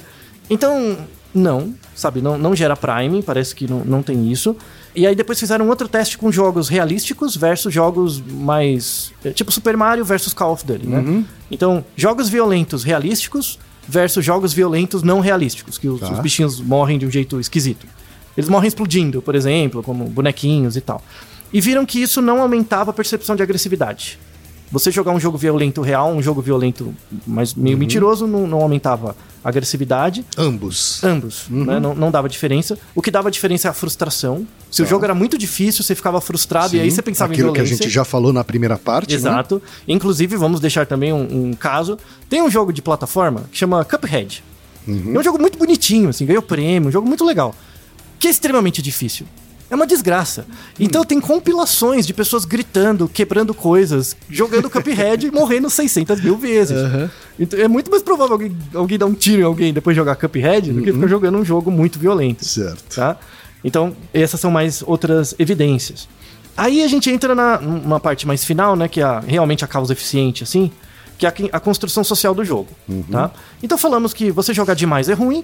Então, 0.50 0.98
não, 1.34 1.74
sabe, 1.95 2.22
não, 2.22 2.38
não 2.38 2.55
gera 2.55 2.75
Prime, 2.75 3.22
parece 3.22 3.55
que 3.55 3.69
não, 3.69 3.86
não 3.86 4.03
tem 4.03 4.31
isso. 4.31 4.55
E 4.95 5.05
aí 5.05 5.15
depois 5.15 5.39
fizeram 5.39 5.67
outro 5.67 5.87
teste 5.87 6.17
com 6.17 6.31
jogos 6.31 6.69
realísticos 6.69 7.35
versus 7.35 7.73
jogos 7.73 8.21
mais. 8.21 9.11
é, 9.23 9.31
Tipo 9.31 9.51
Super 9.51 9.75
Mario 9.75 10.05
versus 10.05 10.33
Call 10.33 10.53
of 10.53 10.65
Duty, 10.65 10.87
né? 10.87 11.23
Então, 11.51 11.83
jogos 11.95 12.29
violentos 12.29 12.83
realísticos 12.83 13.59
versus 13.87 14.23
jogos 14.23 14.53
violentos 14.53 15.03
não 15.03 15.19
realísticos, 15.19 15.77
que 15.77 15.87
os, 15.87 15.99
Tá. 15.99 16.11
os 16.11 16.19
bichinhos 16.19 16.59
morrem 16.61 16.97
de 16.97 17.05
um 17.05 17.11
jeito 17.11 17.39
esquisito. 17.39 17.85
Eles 18.37 18.49
morrem 18.49 18.67
explodindo, 18.67 19.21
por 19.21 19.35
exemplo, 19.35 19.83
como 19.83 20.05
bonequinhos 20.05 20.75
e 20.75 20.81
tal. 20.81 21.03
E 21.53 21.61
viram 21.61 21.85
que 21.85 22.01
isso 22.01 22.21
não 22.21 22.41
aumentava 22.41 22.91
a 22.91 22.93
percepção 22.93 23.35
de 23.35 23.43
agressividade. 23.43 24.17
Você 24.72 24.91
jogar 24.91 25.12
um 25.12 25.19
jogo 25.19 25.38
violento 25.38 25.81
real, 25.81 26.12
um 26.12 26.22
jogo 26.22 26.41
violento 26.41 26.93
mais 27.25 27.53
meio 27.53 27.77
mentiroso, 27.77 28.25
não, 28.25 28.48
não 28.48 28.62
aumentava 28.62 29.15
a 29.43 29.50
agressividade. 29.50 30.25
Ambos. 30.38 31.03
Ambos, 31.03 31.45
né? 31.50 31.79
não, 31.79 31.93
não 31.93 32.10
dava 32.10 32.27
diferença. 32.27 32.77
O 32.95 33.01
que 33.01 33.12
dava 33.12 33.29
diferença 33.29 33.67
é 33.67 33.72
a 33.72 33.74
frustração. 33.74 34.45
Se 34.72 34.81
o 34.81 34.86
jogo 34.86 35.05
era 35.05 35.13
muito 35.13 35.38
difícil, 35.38 35.84
você 35.84 35.93
ficava 35.93 36.19
frustrado 36.19 36.75
e 36.75 36.79
aí 36.79 36.89
você 36.89 37.01
pensava 37.01 37.31
Aquilo 37.31 37.50
em 37.50 37.53
que 37.53 37.60
a 37.60 37.63
violência. 37.63 37.86
gente 37.86 37.93
já 37.93 38.03
falou 38.03 38.34
na 38.34 38.43
primeira 38.43 38.77
parte. 38.77 39.12
né? 39.12 39.15
Exato. 39.15 39.62
Inclusive, 39.88 40.36
vamos 40.36 40.60
deixar 40.60 40.86
também 40.86 41.13
um, 41.13 41.50
um 41.50 41.53
caso. 41.53 41.98
Tem 42.27 42.41
um 42.41 42.50
jogo 42.50 42.74
de 42.74 42.81
plataforma 42.81 43.43
que 43.51 43.57
chama 43.57 43.86
Cuphead. 43.86 44.43
É 44.88 45.19
um 45.19 45.24
jogo 45.24 45.39
muito 45.39 45.57
bonitinho, 45.57 46.10
assim, 46.10 46.25
ganhou 46.25 46.41
prêmio, 46.41 46.89
um 46.89 46.91
jogo 46.91 47.08
muito 47.08 47.23
legal. 47.23 47.56
Que 48.19 48.28
é 48.28 48.32
extremamente 48.32 48.82
difícil. 48.82 49.25
É 49.75 49.77
uma 49.77 49.85
desgraça. 49.85 50.45
Então 50.79 51.03
tem 51.03 51.19
compilações 51.19 52.07
de 52.07 52.13
pessoas 52.13 52.45
gritando, 52.45 53.09
quebrando 53.09 53.53
coisas, 53.53 54.15
jogando 54.29 54.69
Cuphead 54.69 55.27
e 55.27 55.31
morrendo 55.31 55.69
600 55.69 56.21
mil 56.21 56.38
vezes. 56.38 56.77
Então, 57.38 57.59
é 57.59 57.67
muito 57.67 57.91
mais 57.91 58.01
provável 58.01 58.33
alguém, 58.33 58.57
alguém 58.73 58.97
dar 58.97 59.05
um 59.05 59.13
tiro 59.13 59.41
em 59.41 59.43
alguém 59.45 59.69
e 59.69 59.73
depois 59.73 59.93
jogar 59.95 60.15
Cuphead 60.15 60.71
do 60.71 60.81
que 60.81 60.93
ficar 60.93 61.07
jogando 61.07 61.38
um 61.38 61.43
jogo 61.43 61.69
muito 61.69 61.99
violento 61.99 62.45
Certo. 62.45 62.95
tá? 62.95 63.17
Então, 63.65 63.93
essas 64.13 64.39
são 64.39 64.49
mais 64.49 64.81
outras 64.88 65.35
evidências. 65.38 66.07
Aí 66.55 66.81
a 66.81 66.88
gente 66.88 67.09
entra 67.09 67.35
na, 67.35 67.59
numa 67.59 67.99
parte 67.99 68.25
mais 68.25 68.45
final, 68.45 68.77
né, 68.77 68.88
que 68.88 69.01
é 69.01 69.03
a- 69.03 69.19
realmente 69.19 69.65
a 69.65 69.67
causa 69.67 69.91
eficiente, 69.91 70.41
assim, 70.43 70.71
que 71.17 71.25
é 71.25 71.33
a, 71.51 71.59
construção 71.59 72.01
social 72.03 72.33
do 72.33 72.45
jogo, 72.45 72.69
tá? 73.11 73.31
Então 73.61 73.77
falamos 73.77 74.13
que 74.13 74.31
você 74.31 74.53
jogar 74.53 74.73
demais 74.73 75.09
é 75.09 75.13
ruim, 75.13 75.43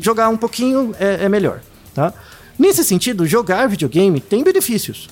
jogar 0.00 0.28
um 0.30 0.36
pouquinho 0.36 0.92
é, 0.98 1.26
é 1.26 1.28
melhor, 1.28 1.60
tá? 1.94 2.12
Nesse 2.58 2.84
sentido, 2.84 3.26
jogar 3.26 3.68
videogame 3.68 4.20
tem 4.20 4.42
benefícios 4.44 5.08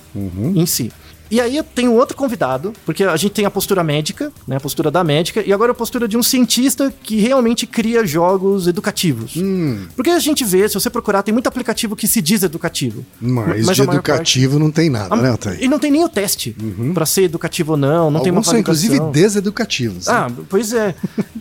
em 0.55 0.65
si. 0.65 0.91
E 1.31 1.39
aí 1.39 1.55
eu 1.55 1.63
tenho 1.63 1.93
outro 1.93 2.15
convidado, 2.17 2.73
porque 2.85 3.03
a 3.05 3.15
gente 3.15 3.31
tem 3.31 3.45
a 3.45 3.49
postura 3.51 3.83
médica, 3.83 4.31
né, 4.45 4.57
a 4.57 4.59
postura 4.59 4.91
da 4.91 5.01
médica, 5.03 5.41
e 5.45 5.53
agora 5.53 5.71
a 5.71 5.75
postura 5.75 6.07
de 6.07 6.17
um 6.17 6.21
cientista 6.23 6.93
que 7.03 7.15
realmente 7.21 7.65
cria 7.65 8.05
jogos 8.05 8.67
educativos. 8.67 9.33
Porque 9.95 10.09
a 10.09 10.19
gente 10.19 10.43
vê, 10.43 10.67
se 10.67 10.73
você 10.75 10.89
procurar, 10.89 11.23
tem 11.23 11.33
muito 11.33 11.47
aplicativo 11.47 11.95
que 11.95 12.07
se 12.07 12.21
diz 12.21 12.43
educativo. 12.43 13.05
Mas, 13.19 13.65
Mas 13.65 13.75
de 13.77 13.81
a 13.81 13.85
educativo 13.85 14.59
não 14.59 14.69
tem 14.69 14.89
nada, 14.89 15.07
parte- 15.09 15.21
né, 15.23 15.29
Ah, 15.29 15.31
Altair? 15.31 15.63
E 15.63 15.67
não 15.69 15.79
tem 15.79 15.89
nem 15.89 16.03
o 16.03 16.09
teste 16.09 16.55
pra 16.93 17.05
ser 17.05 17.23
educativo 17.23 17.71
ou 17.71 17.77
não, 17.77 18.11
não 18.11 18.19
tem 18.19 18.31
uma 18.31 18.39
Alguns 18.39 18.47
são, 18.49 18.59
inclusive, 18.59 18.99
deseducativos. 19.11 20.07
né? 20.07 20.13
Ah, 20.13 20.27
pois 20.49 20.73
é. 20.73 20.93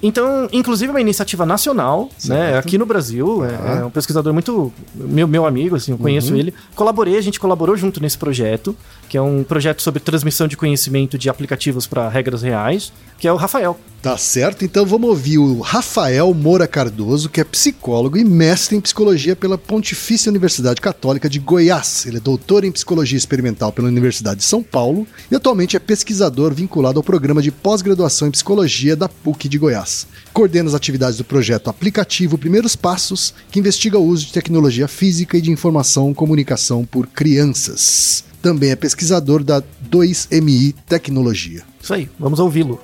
Então, 0.02 0.48
inclusive, 0.52 0.90
uma 0.90 1.00
iniciativa 1.00 1.44
nacional, 1.44 2.08
né? 2.26 2.56
Aqui 2.58 2.78
no 2.78 2.86
Brasil, 2.86 3.44
é, 3.44 3.80
é 3.80 3.84
um 3.84 3.90
pesquisador 3.90 4.32
muito. 4.32 4.72
Meu, 4.94 5.26
meu 5.26 5.46
amigo, 5.46 5.74
assim, 5.76 5.92
eu 5.92 5.98
conheço 5.98 6.34
ele. 6.34 6.54
Colaborei, 6.74 7.16
a 7.16 7.20
gente 7.20 7.40
colaborou 7.40 7.76
junto 7.76 8.00
nesse 8.00 8.16
projeto, 8.16 8.76
que 9.10 9.16
é 9.16 9.20
um 9.20 9.42
projeto 9.42 9.82
sobre 9.82 9.98
transmissão 9.98 10.46
de 10.46 10.56
conhecimento 10.56 11.18
de 11.18 11.28
aplicativos 11.28 11.84
para 11.84 12.08
regras 12.08 12.42
reais, 12.42 12.92
que 13.18 13.26
é 13.26 13.32
o 13.32 13.36
Rafael. 13.36 13.76
Tá 14.00 14.16
certo? 14.16 14.64
Então 14.64 14.86
vamos 14.86 15.10
ouvir 15.10 15.36
o 15.36 15.58
Rafael 15.60 16.32
Moura 16.32 16.68
Cardoso, 16.68 17.28
que 17.28 17.40
é 17.40 17.44
psicólogo 17.44 18.16
e 18.16 18.24
mestre 18.24 18.76
em 18.76 18.80
psicologia 18.80 19.34
pela 19.34 19.58
Pontifícia 19.58 20.30
Universidade 20.30 20.80
Católica 20.80 21.28
de 21.28 21.40
Goiás. 21.40 22.06
Ele 22.06 22.18
é 22.18 22.20
doutor 22.20 22.64
em 22.64 22.70
psicologia 22.70 23.18
experimental 23.18 23.72
pela 23.72 23.88
Universidade 23.88 24.38
de 24.38 24.46
São 24.46 24.62
Paulo 24.62 25.04
e 25.28 25.34
atualmente 25.34 25.76
é 25.76 25.80
pesquisador 25.80 26.54
vinculado 26.54 27.00
ao 27.00 27.04
programa 27.04 27.42
de 27.42 27.50
pós-graduação 27.50 28.28
em 28.28 28.30
psicologia 28.30 28.94
da 28.94 29.08
PUC 29.08 29.48
de 29.48 29.58
Goiás. 29.58 30.06
Coordena 30.32 30.68
as 30.68 30.74
atividades 30.74 31.18
do 31.18 31.24
projeto 31.24 31.68
aplicativo 31.68 32.38
Primeiros 32.38 32.76
Passos, 32.76 33.34
que 33.50 33.58
investiga 33.58 33.98
o 33.98 34.06
uso 34.06 34.26
de 34.26 34.32
tecnologia 34.32 34.86
física 34.86 35.36
e 35.36 35.40
de 35.42 35.50
informação 35.50 36.12
e 36.12 36.14
comunicação 36.14 36.84
por 36.84 37.08
crianças. 37.08 38.29
Também 38.42 38.70
é 38.70 38.76
pesquisador 38.76 39.44
da 39.44 39.62
2MI 39.90 40.74
Tecnologia. 40.86 41.62
Isso 41.80 41.92
aí, 41.92 42.08
vamos 42.18 42.38
ouvi-lo. 42.38 42.80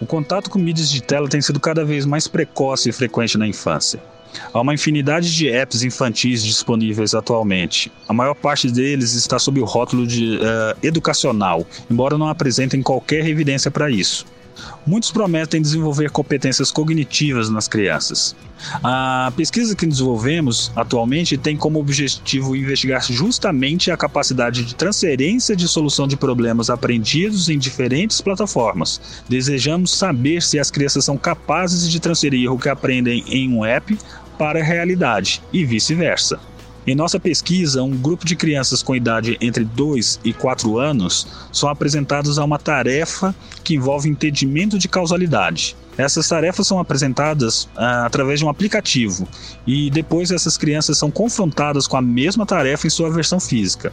O 0.00 0.06
contato 0.06 0.50
com 0.50 0.58
mídias 0.58 0.90
de 0.90 1.02
tela 1.02 1.28
tem 1.28 1.40
sido 1.40 1.60
cada 1.60 1.84
vez 1.84 2.04
mais 2.04 2.26
precoce 2.26 2.88
e 2.88 2.92
frequente 2.92 3.38
na 3.38 3.46
infância. 3.46 4.02
Há 4.52 4.60
uma 4.60 4.74
infinidade 4.74 5.34
de 5.34 5.48
apps 5.48 5.82
infantis 5.82 6.42
disponíveis 6.42 7.14
atualmente. 7.14 7.92
A 8.08 8.12
maior 8.12 8.34
parte 8.34 8.70
deles 8.70 9.12
está 9.14 9.38
sob 9.38 9.60
o 9.60 9.64
rótulo 9.64 10.06
de 10.06 10.38
eh, 10.40 10.76
educacional, 10.82 11.66
embora 11.90 12.16
não 12.16 12.28
apresentem 12.28 12.82
qualquer 12.82 13.26
evidência 13.26 13.70
para 13.70 13.90
isso. 13.90 14.24
Muitos 14.86 15.10
prometem 15.10 15.62
desenvolver 15.62 16.10
competências 16.10 16.70
cognitivas 16.70 17.48
nas 17.48 17.68
crianças. 17.68 18.34
A 18.82 19.32
pesquisa 19.36 19.74
que 19.74 19.86
desenvolvemos 19.86 20.70
atualmente 20.76 21.36
tem 21.36 21.56
como 21.56 21.80
objetivo 21.80 22.54
investigar 22.54 23.02
justamente 23.02 23.90
a 23.90 23.96
capacidade 23.96 24.64
de 24.64 24.74
transferência 24.74 25.56
de 25.56 25.66
solução 25.66 26.06
de 26.06 26.16
problemas 26.16 26.70
aprendidos 26.70 27.48
em 27.48 27.58
diferentes 27.58 28.20
plataformas. 28.20 29.00
Desejamos 29.28 29.92
saber 29.92 30.42
se 30.42 30.58
as 30.58 30.70
crianças 30.70 31.04
são 31.04 31.16
capazes 31.16 31.90
de 31.90 32.00
transferir 32.00 32.52
o 32.52 32.58
que 32.58 32.68
aprendem 32.68 33.24
em 33.28 33.52
um 33.52 33.64
app 33.64 33.98
para 34.38 34.60
a 34.60 34.64
realidade 34.64 35.42
e 35.52 35.64
vice-versa. 35.64 36.38
Em 36.84 36.96
nossa 36.96 37.20
pesquisa, 37.20 37.80
um 37.80 37.96
grupo 37.96 38.26
de 38.26 38.34
crianças 38.34 38.82
com 38.82 38.96
idade 38.96 39.38
entre 39.40 39.64
2 39.64 40.18
e 40.24 40.32
4 40.32 40.78
anos 40.78 41.28
são 41.52 41.68
apresentados 41.68 42.40
a 42.40 42.44
uma 42.44 42.58
tarefa 42.58 43.32
que 43.62 43.74
envolve 43.74 44.08
entendimento 44.08 44.76
de 44.76 44.88
causalidade. 44.88 45.76
Essas 45.96 46.28
tarefas 46.28 46.66
são 46.66 46.80
apresentadas 46.80 47.68
ah, 47.76 48.06
através 48.06 48.40
de 48.40 48.46
um 48.46 48.48
aplicativo 48.48 49.28
e 49.64 49.90
depois 49.90 50.32
essas 50.32 50.56
crianças 50.56 50.98
são 50.98 51.08
confrontadas 51.08 51.86
com 51.86 51.96
a 51.96 52.02
mesma 52.02 52.44
tarefa 52.44 52.86
em 52.86 52.90
sua 52.90 53.10
versão 53.10 53.38
física. 53.38 53.92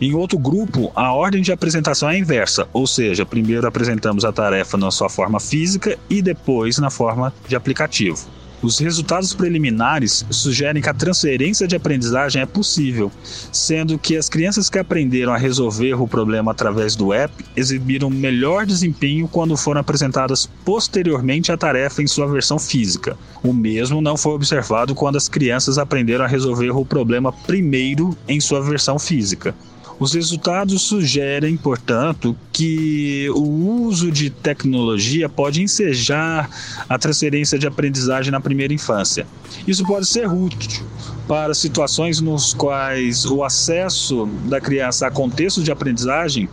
Em 0.00 0.14
outro 0.14 0.36
grupo, 0.36 0.90
a 0.94 1.12
ordem 1.12 1.42
de 1.42 1.52
apresentação 1.52 2.08
é 2.08 2.18
inversa, 2.18 2.66
ou 2.72 2.86
seja, 2.86 3.24
primeiro 3.24 3.66
apresentamos 3.66 4.24
a 4.24 4.32
tarefa 4.32 4.76
na 4.76 4.90
sua 4.90 5.08
forma 5.08 5.38
física 5.38 5.96
e 6.10 6.20
depois 6.20 6.78
na 6.78 6.90
forma 6.90 7.32
de 7.46 7.54
aplicativo. 7.54 8.26
Os 8.64 8.78
resultados 8.78 9.34
preliminares 9.34 10.24
sugerem 10.30 10.80
que 10.80 10.88
a 10.88 10.94
transferência 10.94 11.68
de 11.68 11.76
aprendizagem 11.76 12.40
é 12.40 12.46
possível, 12.46 13.12
sendo 13.52 13.98
que 13.98 14.16
as 14.16 14.30
crianças 14.30 14.70
que 14.70 14.78
aprenderam 14.78 15.34
a 15.34 15.36
resolver 15.36 15.92
o 15.92 16.08
problema 16.08 16.50
através 16.50 16.96
do 16.96 17.12
app 17.12 17.44
exibiram 17.54 18.08
melhor 18.08 18.64
desempenho 18.64 19.28
quando 19.28 19.54
foram 19.54 19.82
apresentadas 19.82 20.48
posteriormente 20.64 21.52
a 21.52 21.58
tarefa 21.58 22.02
em 22.02 22.06
sua 22.06 22.26
versão 22.26 22.58
física. 22.58 23.18
O 23.42 23.52
mesmo 23.52 24.00
não 24.00 24.16
foi 24.16 24.32
observado 24.32 24.94
quando 24.94 25.16
as 25.16 25.28
crianças 25.28 25.76
aprenderam 25.76 26.24
a 26.24 26.28
resolver 26.28 26.70
o 26.70 26.86
problema 26.86 27.30
primeiro 27.30 28.16
em 28.26 28.40
sua 28.40 28.62
versão 28.62 28.98
física. 28.98 29.54
Os 29.98 30.12
resultados 30.12 30.82
sugerem, 30.82 31.56
portanto, 31.56 32.36
que 32.52 33.28
o 33.30 33.84
uso 33.84 34.10
de 34.10 34.28
tecnologia 34.28 35.28
pode 35.28 35.62
ensejar 35.62 36.50
a 36.88 36.98
transferência 36.98 37.58
de 37.58 37.66
aprendizagem 37.66 38.32
na 38.32 38.40
primeira 38.40 38.74
infância. 38.74 39.26
Isso 39.66 39.84
pode 39.86 40.06
ser 40.06 40.28
útil 40.28 40.84
para 41.28 41.54
situações 41.54 42.20
nos 42.20 42.52
quais 42.52 43.24
o 43.24 43.44
acesso 43.44 44.26
da 44.46 44.60
criança 44.60 45.06
a 45.06 45.10
contextos 45.10 45.64
de 45.64 45.70
aprendizagem 45.70 46.48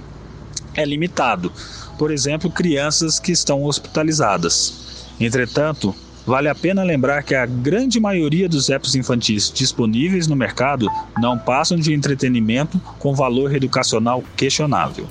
é 0.76 0.86
limitado. 0.86 1.52
Por 1.98 2.12
exemplo, 2.12 2.50
crianças 2.50 3.20
que 3.20 3.32
estão 3.32 3.64
hospitalizadas. 3.64 5.06
Entretanto, 5.20 5.94
Vale 6.26 6.48
a 6.48 6.56
pena 6.56 6.84
lembrar 6.84 7.24
que 7.24 7.34
a 7.34 7.46
grande 7.46 8.00
maioria 8.00 8.48
dos 8.48 8.70
apps 8.70 8.96
infantis 8.96 9.52
disponíveis 9.52 10.28
no 10.28 10.36
mercado 10.36 10.88
não 11.20 11.38
passam 11.38 11.78
de 11.78 11.94
entretenimento 11.94 12.80
com 13.00 13.16
valor 13.16 13.56
educacional 13.56 14.24
questionável. 14.36 15.08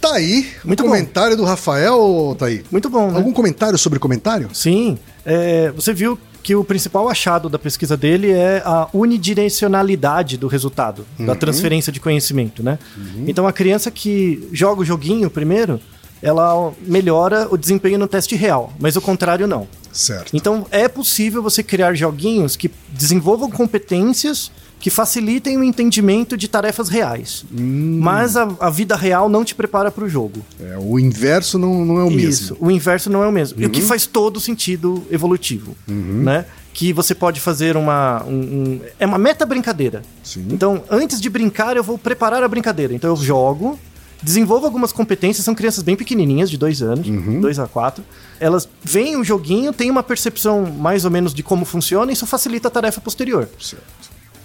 Tá 0.00 0.14
aí, 0.14 0.46
Muito 0.64 0.80
o 0.80 0.82
bom. 0.84 0.90
comentário 0.90 1.36
do 1.36 1.44
Rafael, 1.44 2.36
tá 2.38 2.46
aí. 2.46 2.62
Muito 2.70 2.90
bom, 2.90 3.10
né? 3.10 3.16
Algum 3.16 3.32
comentário 3.32 3.78
sobre 3.78 3.98
comentário? 3.98 4.50
Sim. 4.52 4.98
É, 5.24 5.70
você 5.72 5.94
viu 5.94 6.18
que 6.42 6.54
o 6.54 6.62
principal 6.62 7.08
achado 7.08 7.48
da 7.48 7.58
pesquisa 7.58 7.96
dele 7.96 8.30
é 8.30 8.62
a 8.66 8.86
unidirecionalidade 8.92 10.36
do 10.36 10.46
resultado, 10.46 11.06
da 11.18 11.34
transferência 11.34 11.90
de 11.90 12.00
conhecimento, 12.00 12.62
né? 12.62 12.78
Então 13.26 13.46
a 13.46 13.52
criança 13.52 13.90
que 13.90 14.46
joga 14.52 14.82
o 14.82 14.84
joguinho 14.84 15.30
primeiro, 15.30 15.80
ela 16.24 16.72
melhora 16.80 17.46
o 17.50 17.56
desempenho 17.56 17.98
no 17.98 18.08
teste 18.08 18.34
real, 18.34 18.72
mas 18.80 18.96
o 18.96 19.00
contrário 19.00 19.46
não. 19.46 19.66
Certo. 19.92 20.34
Então 20.36 20.66
é 20.70 20.88
possível 20.88 21.42
você 21.42 21.62
criar 21.62 21.94
joguinhos 21.94 22.56
que 22.56 22.70
desenvolvam 22.88 23.50
competências 23.50 24.50
que 24.80 24.90
facilitem 24.90 25.56
o 25.56 25.64
entendimento 25.64 26.36
de 26.36 26.46
tarefas 26.46 26.88
reais. 26.90 27.44
Mas 27.50 28.36
a, 28.36 28.46
a 28.60 28.68
vida 28.68 28.94
real 28.96 29.30
não 29.30 29.42
te 29.42 29.54
prepara 29.54 29.90
para 29.90 30.04
o 30.04 30.08
jogo. 30.08 30.44
É, 30.60 30.76
o 30.78 30.98
inverso 30.98 31.58
não, 31.58 31.84
não 31.86 31.98
é 32.00 32.04
o 32.04 32.10
Isso, 32.10 32.52
mesmo. 32.52 32.56
o 32.60 32.70
inverso 32.70 33.08
não 33.08 33.22
é 33.22 33.28
o 33.28 33.32
mesmo. 33.32 33.62
E 33.62 33.64
o 33.64 33.70
que 33.70 33.80
faz 33.80 34.04
todo 34.04 34.38
sentido 34.40 35.02
evolutivo, 35.10 35.74
né? 35.88 36.44
Que 36.74 36.92
você 36.92 37.14
pode 37.14 37.40
fazer 37.40 37.76
uma... 37.78 38.24
um- 38.24 38.30
um- 38.32 38.80
é 38.98 39.06
uma 39.06 39.16
meta 39.16 39.46
brincadeira. 39.46 40.02
Sim. 40.22 40.44
Então, 40.50 40.82
antes 40.90 41.18
de 41.20 41.30
brincar, 41.30 41.76
eu 41.76 41.84
vou 41.84 41.96
preparar 41.96 42.42
a 42.42 42.48
brincadeira. 42.48 42.92
Então, 42.92 43.08
eu 43.10 43.16
jogo, 43.16 43.78
desenvolvo 44.24 44.66
algumas 44.66 44.90
competências. 44.92 45.44
São 45.44 45.54
crianças 45.54 45.82
bem 45.84 45.94
pequenininhas, 45.94 46.50
de 46.50 46.56
dois 46.56 46.82
anos, 46.82 47.06
dois 47.40 47.58
a 47.58 47.66
quatro. 47.68 48.02
Elas 48.40 48.68
veem 48.82 49.16
o 49.16 49.22
joguinho, 49.24 49.72
têm 49.72 49.90
uma 49.90 50.02
percepção 50.02 50.64
mais 50.66 51.04
ou 51.04 51.10
menos 51.10 51.32
de 51.34 51.42
como 51.42 51.64
funciona, 51.64 52.10
e 52.10 52.14
isso 52.14 52.26
facilita 52.26 52.68
a 52.68 52.70
tarefa 52.70 53.00
posterior. 53.00 53.48
Certo. 53.60 53.84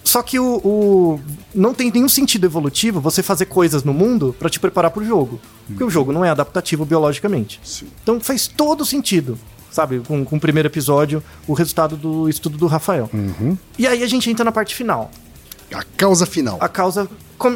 Só 0.03 0.23
que 0.23 0.39
o, 0.39 0.55
o- 0.63 1.19
não 1.53 1.73
tem 1.73 1.91
nenhum 1.91 2.09
sentido 2.09 2.45
evolutivo 2.45 2.99
você 2.99 3.21
fazer 3.21 3.45
coisas 3.45 3.83
no 3.83 3.93
mundo 3.93 4.35
pra 4.39 4.49
te 4.49 4.59
preparar 4.59 4.89
pro 4.91 5.05
jogo. 5.05 5.39
Porque 5.67 5.83
o 5.83 5.89
jogo 5.89 6.11
não 6.11 6.25
é 6.25 6.29
adaptativo 6.29 6.83
biologicamente. 6.83 7.59
Sim. 7.63 7.87
Então 8.01 8.19
faz 8.19 8.47
todo 8.47 8.83
sentido, 8.85 9.37
sabe? 9.69 9.99
Com, 9.99 10.25
com 10.25 10.37
o 10.37 10.39
primeiro 10.39 10.67
episódio, 10.67 11.21
o 11.47 11.53
resultado 11.53 11.95
do 11.95 12.27
estudo 12.27 12.57
do 12.57 12.65
Rafael. 12.65 13.07
Uhum. 13.13 13.55
E 13.77 13.85
aí 13.85 14.01
a 14.01 14.07
gente 14.07 14.29
entra 14.31 14.43
na 14.43 14.51
parte 14.51 14.73
final. 14.73 15.11
A 15.71 15.83
causa 15.83 16.25
final. 16.25 16.57
A 16.59 16.67
causa. 16.67 17.07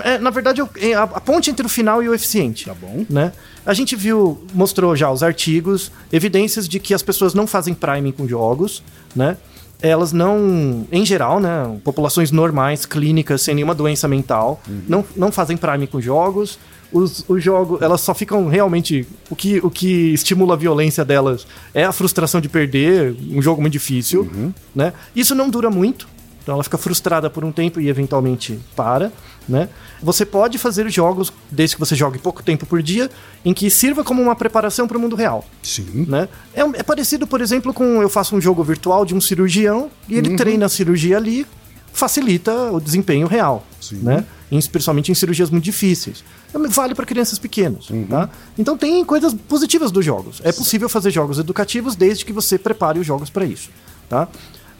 É, 0.04 0.18
na 0.18 0.30
verdade, 0.30 0.62
é 0.78 0.94
a, 0.94 1.08
ponte 1.08 1.50
entre 1.50 1.66
o 1.66 1.70
final 1.70 2.02
e 2.02 2.08
o 2.08 2.14
eficiente. 2.14 2.66
Tá 2.66 2.74
bom. 2.74 3.06
Né? 3.10 3.32
A 3.66 3.74
gente 3.74 3.96
viu, 3.96 4.44
mostrou 4.54 4.96
já 4.96 5.12
os 5.12 5.24
artigos, 5.24 5.92
evidências 6.12 6.68
de 6.68 6.80
que 6.80 6.94
as 6.94 7.02
pessoas 7.02 7.34
não 7.34 7.46
fazem 7.48 7.74
priming 7.74 8.12
com 8.12 8.28
jogos, 8.28 8.84
né? 9.16 9.38
Elas 9.82 10.14
não, 10.14 10.88
em 10.92 11.06
geral, 11.06 11.42
né? 11.42 11.78
Populações 11.84 12.32
normais, 12.32 12.86
clínicas, 12.86 13.42
sem 13.42 13.54
nenhuma 13.54 13.76
doença 13.76 14.08
mental, 14.08 14.62
não, 14.88 15.04
não 15.16 15.32
fazem 15.32 15.58
priming 15.58 15.88
com 15.88 16.00
jogos. 16.00 16.58
Os, 16.92 17.26
os 17.28 17.44
jogos, 17.44 17.82
elas 17.82 18.00
só 18.00 18.14
ficam 18.14 18.48
realmente. 18.48 19.06
O 19.30 19.36
que, 19.36 19.60
o 19.60 19.70
que 19.70 20.14
estimula 20.14 20.54
a 20.54 20.58
violência 20.58 21.04
delas 21.04 21.46
é 21.74 21.84
a 21.84 21.92
frustração 21.92 22.40
de 22.40 22.48
perder 22.48 23.16
um 23.30 23.42
jogo 23.42 23.60
muito 23.60 23.74
difícil, 23.74 24.30
né? 24.74 24.94
Isso 25.14 25.36
não 25.36 25.50
dura 25.50 25.70
muito, 25.70 26.08
então 26.44 26.54
ela 26.54 26.64
fica 26.64 26.78
frustrada 26.78 27.30
por 27.30 27.44
um 27.44 27.52
tempo 27.52 27.80
e 27.82 27.90
eventualmente 27.90 28.60
para, 28.76 29.12
né? 29.50 29.70
Você 30.02 30.26
pode 30.26 30.58
fazer 30.58 30.90
jogos, 30.92 31.32
desde 31.50 31.76
que 31.76 31.80
você 31.80 31.96
jogue 31.96 32.20
pouco 32.20 32.44
tempo 32.44 32.66
por 32.66 32.84
dia, 32.84 33.10
em 33.46 33.54
que 33.54 33.70
sirva 33.70 34.04
como 34.04 34.22
uma 34.22 34.36
preparação 34.36 34.88
para 34.88 34.98
o 34.98 35.02
mundo 35.02 35.16
real, 35.16 35.46
Sim. 35.64 36.06
né? 36.08 36.28
É, 36.54 36.62
é 36.62 36.84
parecido, 36.84 37.26
por 37.26 37.40
exemplo, 37.42 37.74
com 37.74 38.02
eu 38.02 38.10
faço 38.10 38.36
um 38.36 38.42
jogo 38.42 38.62
virtual 38.64 39.06
de 39.06 39.16
um 39.16 39.22
cirurgião 39.22 39.90
e 40.08 40.16
ele 40.16 40.36
treina 40.36 40.66
a 40.66 40.70
cirurgia 40.70 41.16
ali, 41.18 41.48
facilita 41.94 42.72
o 42.72 42.80
desempenho 42.82 43.28
real, 43.28 43.66
Sim. 43.80 43.98
né? 44.02 44.26
Em- 44.52 44.62
Principalmente 44.62 45.12
em 45.12 45.16
cirurgias 45.16 45.50
muito 45.50 45.64
difíceis. 45.64 46.24
Vale 46.70 46.94
para 46.94 47.06
crianças 47.06 47.40
pequenas, 47.40 47.88
tá? 48.10 48.30
Então 48.58 48.78
tem 48.78 49.04
coisas 49.04 49.34
positivas 49.34 49.92
dos 49.92 50.06
jogos. 50.06 50.42
É 50.44 50.52
possível 50.52 50.88
fazer 50.88 51.10
jogos 51.10 51.40
educativos 51.40 51.96
desde 51.96 52.24
que 52.26 52.32
você 52.34 52.58
prepare 52.60 53.00
os 53.00 53.06
jogos 53.08 53.30
para 53.32 53.46
isso, 53.46 53.70
tá? 54.08 54.28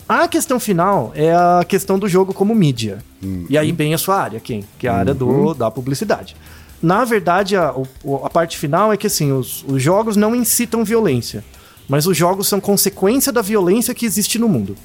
A 0.08 0.28
questão 0.28 0.60
final 0.60 1.12
é 1.16 1.34
a 1.34 1.64
questão 1.68 1.98
do 1.98 2.08
jogo 2.08 2.34
como 2.34 2.54
mídia. 2.54 3.04
E 3.50 3.58
aí 3.58 3.72
bem 3.72 3.94
a 3.94 3.98
sua 3.98 4.20
área, 4.20 4.40
quem? 4.40 4.64
Que 4.78 4.88
é 4.88 4.90
a 4.90 4.96
área 4.96 5.14
do, 5.14 5.54
da 5.54 5.72
publicidade. 5.72 6.36
Na 6.82 7.06
verdade, 7.06 7.56
a, 7.56 7.74
a 8.24 8.30
parte 8.30 8.58
final 8.58 8.92
é 8.92 8.98
que 8.98 9.08
assim, 9.08 9.32
os, 9.32 9.64
os 9.68 9.82
jogos 9.82 10.18
não 10.18 10.36
incitam 10.36 10.84
violência. 10.84 11.44
Mas 11.88 12.06
os 12.08 12.16
jogos 12.16 12.48
são 12.48 12.62
consequência 12.62 13.32
da 13.32 13.42
violência 13.42 13.94
que 13.94 14.06
existe 14.06 14.40
no 14.40 14.48
mundo. 14.48 14.76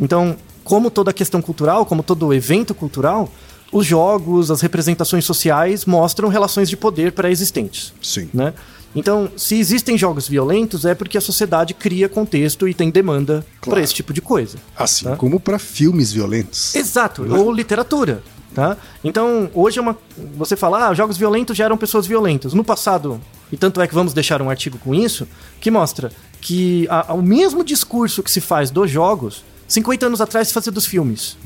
Então, 0.00 0.36
como 0.64 0.90
toda 0.90 1.12
questão 1.12 1.42
cultural, 1.42 1.84
como 1.84 2.02
todo 2.02 2.32
evento 2.32 2.74
cultural, 2.74 3.28
os 3.72 3.86
jogos, 3.86 4.50
as 4.50 4.60
representações 4.60 5.24
sociais 5.24 5.84
mostram 5.84 6.28
relações 6.28 6.68
de 6.68 6.76
poder 6.76 7.12
pré-existentes 7.12 7.92
Sim. 8.02 8.28
né? 8.34 8.52
Então, 8.94 9.30
se 9.36 9.54
existem 9.56 9.96
jogos 9.96 10.26
violentos, 10.26 10.84
é 10.84 10.96
porque 10.96 11.16
a 11.16 11.20
sociedade 11.20 11.74
cria 11.74 12.08
contexto 12.08 12.66
e 12.66 12.74
tem 12.74 12.90
demanda 12.90 13.46
Claro. 13.60 13.76
para 13.76 13.80
esse 13.84 13.94
tipo 13.94 14.12
de 14.12 14.20
coisa. 14.20 14.58
Assim 14.76 15.04
Tá. 15.04 15.14
como 15.14 15.38
para 15.38 15.60
filmes 15.60 16.10
violentos. 16.12 16.74
Exato, 16.74 17.22
ou 17.32 17.52
literatura, 17.52 18.20
tá? 18.52 18.76
Então, 19.04 19.48
hoje 19.54 19.78
é 19.78 19.82
uma 19.82 19.96
você 20.36 20.56
fala, 20.56 20.88
ah, 20.88 20.94
jogos 20.94 21.16
violentos 21.16 21.56
geram 21.56 21.76
pessoas 21.78 22.04
violentas. 22.04 22.52
No 22.52 22.64
passado, 22.64 23.20
e 23.52 23.56
tanto 23.56 23.80
é 23.80 23.86
que 23.86 23.94
vamos 23.94 24.12
deixar 24.12 24.42
um 24.42 24.50
artigo 24.50 24.76
com 24.78 24.92
isso, 24.92 25.24
que 25.60 25.70
mostra 25.70 26.10
que 26.40 26.88
a- 26.90 27.14
o 27.14 27.22
mesmo 27.22 27.62
discurso 27.62 28.24
que 28.24 28.30
se 28.30 28.40
faz 28.40 28.72
dos 28.72 28.90
jogos, 28.90 29.44
50 29.68 30.06
anos 30.06 30.20
atrás 30.20 30.48
se 30.48 30.54
fazia 30.54 30.72
dos 30.72 30.84
filmes, 30.84 31.36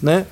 né? 0.00 0.24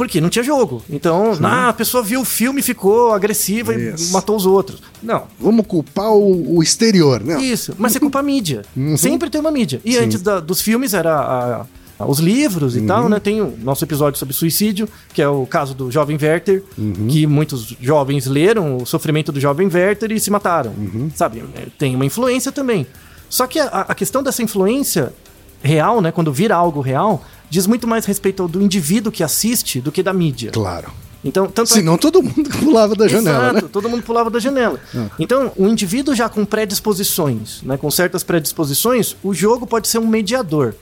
Porque 0.00 0.18
não 0.18 0.30
tinha 0.30 0.42
jogo. 0.42 0.82
Então, 0.88 1.36
ah, 1.42 1.68
a 1.68 1.72
pessoa 1.74 2.02
viu 2.02 2.22
o 2.22 2.24
filme, 2.24 2.62
ficou 2.62 3.12
agressiva 3.12 3.74
Isso. 3.74 4.08
e 4.08 4.12
matou 4.12 4.34
os 4.34 4.46
outros. 4.46 4.82
Não, 5.02 5.24
Vamos 5.38 5.66
culpar 5.66 6.10
o, 6.10 6.56
o 6.56 6.62
exterior, 6.62 7.22
né? 7.22 7.38
isso, 7.42 7.74
mas 7.76 7.92
você 7.92 8.00
culpa 8.00 8.18
a 8.20 8.22
mídia. 8.22 8.62
Sempre 8.96 9.28
tem 9.28 9.38
uma 9.42 9.50
mídia. 9.50 9.78
E 9.84 9.98
antes 9.98 10.22
da- 10.22 10.40
dos 10.40 10.62
filmes 10.62 10.94
era 10.94 11.14
a- 11.14 11.66
a- 11.98 12.06
os 12.06 12.18
livros 12.18 12.74
e 12.76 12.80
tal, 12.80 13.10
né? 13.10 13.20
Tem 13.20 13.42
o 13.42 13.54
nosso 13.62 13.84
episódio 13.84 14.18
sobre 14.18 14.34
suicídio, 14.34 14.88
que 15.12 15.20
é 15.20 15.28
o 15.28 15.44
caso 15.44 15.74
do 15.74 15.90
jovem 15.90 16.16
Werther, 16.20 16.64
que 17.10 17.26
muitos 17.26 17.76
jovens 17.78 18.24
leram 18.26 18.78
o 18.78 18.86
sofrimento 18.86 19.30
do 19.30 19.38
jovem 19.38 19.68
Werther 19.70 20.10
e 20.12 20.18
se 20.18 20.30
mataram. 20.30 20.72
Sabe? 21.14 21.44
É, 21.54 21.66
Tem 21.78 21.94
uma 21.94 22.06
influência 22.06 22.50
também. 22.50 22.86
Só 23.28 23.46
que 23.46 23.60
a, 23.60 23.66
a 23.66 23.94
questão 23.94 24.22
dessa 24.22 24.42
influência 24.42 25.12
real, 25.62 26.00
né? 26.00 26.10
Quando 26.10 26.32
vira 26.32 26.54
algo 26.54 26.80
real, 26.80 27.24
diz 27.48 27.66
muito 27.66 27.86
mais 27.86 28.04
respeito 28.06 28.46
do 28.48 28.62
indivíduo 28.62 29.12
que 29.12 29.22
assiste 29.22 29.80
do 29.80 29.92
que 29.92 30.02
da 30.02 30.12
mídia. 30.12 30.50
Claro. 30.50 30.90
Então, 31.22 31.46
tanto 31.46 31.72
é 31.72 31.74
Senão 31.74 31.98
todo 31.98 32.22
mundo 32.22 32.48
pulava 32.58 32.94
da 32.94 33.06
janela, 33.06 33.50
Exato, 33.50 33.64
né? 33.66 33.70
todo 33.70 33.88
mundo 33.88 34.02
pulava 34.02 34.30
da 34.30 34.38
janela. 34.38 34.80
Então, 35.18 35.52
o 35.56 35.66
indivíduo 35.66 36.14
já 36.14 36.28
com 36.28 36.44
predisposições, 36.44 37.62
né, 37.62 37.76
com 37.76 37.90
certas 37.90 38.22
predisposições, 38.24 39.16
o 39.22 39.34
jogo 39.34 39.66
pode 39.66 39.88
ser 39.88 39.98
um 39.98 40.06
mediador. 40.06 40.74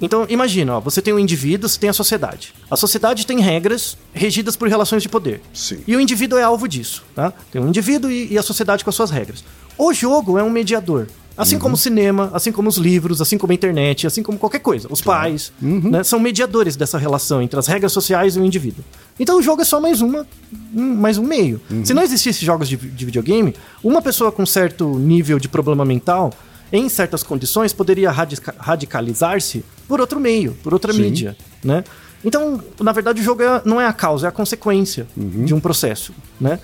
Então, 0.00 0.26
imagina, 0.28 0.76
ó, 0.76 0.80
você 0.80 1.00
tem 1.00 1.14
um 1.14 1.18
indivíduo, 1.18 1.68
você 1.68 1.78
tem 1.78 1.88
a 1.88 1.94
sociedade. 1.94 2.52
A 2.70 2.76
sociedade 2.76 3.26
tem 3.26 3.40
regras 3.40 3.96
regidas 4.12 4.54
por 4.54 4.68
relações 4.68 5.02
de 5.02 5.08
poder. 5.08 5.40
Sim. 5.52 5.80
E 5.86 5.96
o 5.96 6.00
indivíduo 6.00 6.38
é 6.38 6.42
alvo 6.42 6.68
disso, 6.68 7.02
tá? 7.14 7.32
Tem 7.50 7.60
um 7.60 7.68
indivíduo 7.68 8.10
e, 8.10 8.32
e 8.32 8.38
a 8.38 8.42
sociedade 8.42 8.84
com 8.84 8.90
as 8.90 8.96
suas 8.96 9.10
regras. 9.10 9.42
O 9.78 9.94
jogo 9.94 10.38
é 10.38 10.42
um 10.42 10.50
mediador. 10.50 11.06
Assim 11.42 11.58
como 11.58 11.74
o 11.74 11.78
cinema, 11.78 12.30
assim 12.34 12.52
como 12.52 12.68
os 12.68 12.76
livros, 12.76 13.20
assim 13.20 13.38
como 13.38 13.52
a 13.52 13.54
internet, 13.54 14.06
assim 14.06 14.22
como 14.22 14.38
qualquer 14.38 14.60
coisa. 14.60 14.88
Os 14.90 15.00
pais 15.00 15.52
né, 15.60 16.02
são 16.04 16.20
mediadores 16.20 16.76
dessa 16.76 16.98
relação 16.98 17.40
entre 17.42 17.58
as 17.58 17.66
regras 17.66 17.92
sociais 17.92 18.36
e 18.36 18.40
o 18.40 18.44
indivíduo. 18.44 18.84
Então 19.18 19.38
o 19.38 19.42
jogo 19.42 19.62
é 19.62 19.64
só 19.64 19.80
mais 19.80 20.00
uma, 20.00 20.26
um- 20.74 20.94
mais 20.96 21.16
um 21.18 21.22
meio. 21.24 21.60
Se 21.84 21.94
não 21.94 22.02
existisse 22.02 22.44
jogos 22.44 22.68
de, 22.68 22.76
de 22.76 23.04
videogame, 23.04 23.54
uma 23.82 24.02
pessoa 24.02 24.30
com 24.30 24.44
certo 24.44 24.98
nível 24.98 25.38
de 25.38 25.48
problema 25.48 25.84
mental, 25.84 26.32
em 26.72 26.88
certas 26.88 27.22
condições, 27.22 27.72
poderia 27.72 28.10
radica- 28.10 28.54
radicalizar-se 28.58 29.64
por 29.88 30.00
outro 30.00 30.20
meio, 30.20 30.52
por 30.62 30.72
outra 30.72 30.92
Sim. 30.92 31.02
mídia, 31.02 31.36
né? 31.64 31.82
Então, 32.24 32.62
na 32.80 32.92
verdade, 32.92 33.20
o 33.20 33.24
jogo 33.24 33.42
é- 33.42 33.62
não 33.64 33.80
é 33.80 33.86
a 33.86 33.92
causa, 33.92 34.26
é 34.26 34.28
a 34.28 34.32
consequência 34.32 35.06
Uhum. 35.16 35.44
de 35.44 35.54
um 35.54 35.58
processo, 35.60 36.12
né? 36.40 36.60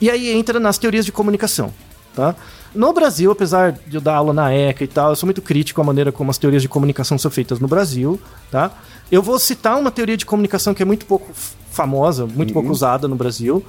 E 0.00 0.08
aí 0.08 0.30
entra 0.30 0.58
nas 0.60 0.78
teorias 0.78 1.04
de 1.04 1.12
comunicação, 1.12 1.74
tá? 2.14 2.34
No 2.74 2.92
Brasil, 2.92 3.30
apesar 3.32 3.72
de 3.86 3.96
eu 3.96 4.00
dar 4.00 4.14
aula 4.14 4.32
na 4.32 4.52
ECA 4.54 4.84
e 4.84 4.86
tal, 4.86 5.10
eu 5.10 5.16
sou 5.16 5.26
muito 5.26 5.42
crítico 5.42 5.80
à 5.80 5.84
maneira 5.84 6.12
como 6.12 6.30
as 6.30 6.38
teorias 6.38 6.62
de 6.62 6.68
comunicação 6.68 7.18
são 7.18 7.30
feitas 7.30 7.58
no 7.58 7.66
Brasil, 7.66 8.20
tá? 8.50 8.70
Eu 9.10 9.22
vou 9.22 9.38
citar 9.38 9.78
uma 9.78 9.90
teoria 9.90 10.16
de 10.16 10.24
comunicação 10.24 10.72
que 10.72 10.82
é 10.82 10.86
muito 10.86 11.04
pouco 11.04 11.28
famosa, 11.70 12.26
muito 12.26 12.52
pouco 12.52 12.70
usada 12.70 13.08
no 13.08 13.16
Brasil, 13.16 13.64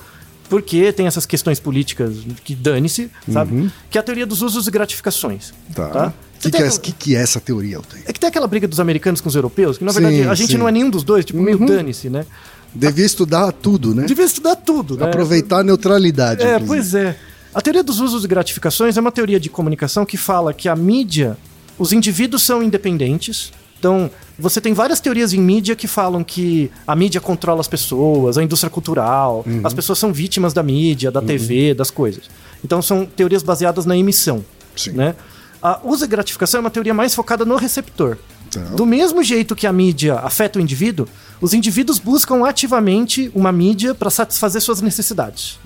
porque 0.50 0.92
tem 0.94 1.08
essas 1.08 1.26
questões 1.26 1.60
políticas 1.60 2.14
que 2.44 2.54
dane-se, 2.54 3.10
sabe? 3.32 3.72
Que 3.90 3.98
é 3.98 4.02
a 4.02 4.04
teoria 4.04 4.26
dos 4.26 4.42
usos 4.42 4.68
e 4.68 4.72
gratificações. 4.72 5.52
Tá. 5.74 5.88
Tá? 5.88 6.14
Que, 6.40 6.52
que, 6.52 6.58
é, 6.58 6.60
aquela- 6.66 6.80
que, 6.80 6.92
que 6.92 7.16
é 7.16 7.20
essa 7.22 7.40
teoria, 7.40 7.78
Altair? 7.78 8.04
É 8.08 8.14
que 8.14 8.20
tem 8.20 8.28
aquela 8.28 8.48
briga 8.48 8.68
dos 8.68 8.80
americanos 8.80 9.22
com 9.22 9.30
os 9.30 9.36
europeus, 9.36 9.78
que 9.78 9.84
na 9.84 9.94
Sim, 9.94 10.02
verdade 10.02 10.28
a 10.30 10.36
gente 10.36 10.52
sim. 10.52 10.58
não 10.58 10.68
é 10.68 10.72
nenhum 10.72 10.90
dos 10.90 11.04
dois, 11.04 11.24
tipo, 11.26 11.40
meio 11.40 11.58
dane-se, 11.66 12.10
né? 12.10 12.26
Devia 12.74 13.06
estudar 13.06 13.52
tudo, 13.52 13.94
né? 13.94 14.06
Devia 14.06 14.26
estudar 14.26 14.56
tudo, 14.56 14.96
né? 14.98 15.06
Aproveitar 15.06 15.60
a 15.60 15.64
neutralidade. 15.64 16.42
É, 16.42 16.56
inclusive. 16.56 16.68
pois 16.68 16.96
é. 16.96 17.18
A 17.54 17.62
teoria 17.62 17.84
dos 17.84 18.00
usos 18.00 18.24
e 18.24 18.28
gratificações 18.28 18.98
é 18.98 19.02
uma 19.02 19.12
teoria 19.12 19.40
de 19.40 19.50
comunicação 19.50 20.06
que 20.06 20.16
fala 20.18 20.54
que 20.54 20.70
a 20.70 20.76
mídia, 20.76 21.38
os 21.78 21.92
indivíduos 21.92 22.44
são 22.44 22.64
independentes. 22.64 23.52
Então, 23.78 24.10
você 24.40 24.62
tem 24.62 24.74
várias 24.74 25.00
teorias 25.00 25.34
em 25.34 25.40
mídia 25.42 25.76
que 25.76 25.88
falam 25.88 26.24
que 26.24 26.72
a 26.88 26.96
mídia 26.96 27.20
controla 27.20 27.60
as 27.60 27.68
pessoas, 27.68 28.38
a 28.38 28.44
indústria 28.44 28.70
cultural, 28.70 29.44
Uhum. 29.46 29.62
as 29.64 29.74
pessoas 29.74 30.00
são 30.00 30.14
vítimas 30.14 30.54
da 30.54 30.64
mídia, 30.64 31.12
da 31.12 31.22
TV, 31.22 31.74
das 31.74 31.90
coisas. 31.92 32.30
Então, 32.64 32.82
são 32.82 33.06
teorias 33.06 33.44
baseadas 33.44 33.86
na 33.86 33.98
emissão. 33.98 34.46
Sim. 34.76 34.92
Né? 34.92 35.16
A 35.62 35.80
uso 35.84 36.06
e 36.06 36.08
gratificação 36.08 36.60
é 36.60 36.62
uma 36.62 36.70
teoria 36.70 36.94
mais 36.94 37.14
focada 37.14 37.44
no 37.44 37.56
receptor. 37.56 38.18
Tá. 38.52 38.60
Do 38.62 38.86
mesmo 38.86 39.24
jeito 39.24 39.56
que 39.56 39.66
a 39.68 39.74
mídia 39.74 40.16
afeta 40.20 40.60
o 40.60 40.62
indivíduo, 40.62 41.08
os 41.42 41.54
indivíduos 41.54 42.00
buscam 42.00 42.46
ativamente 42.46 43.32
uma 43.34 43.52
mídia 43.52 43.94
para 43.96 44.10
satisfazer 44.10 44.62
suas 44.62 44.82
necessidades. 44.82 45.60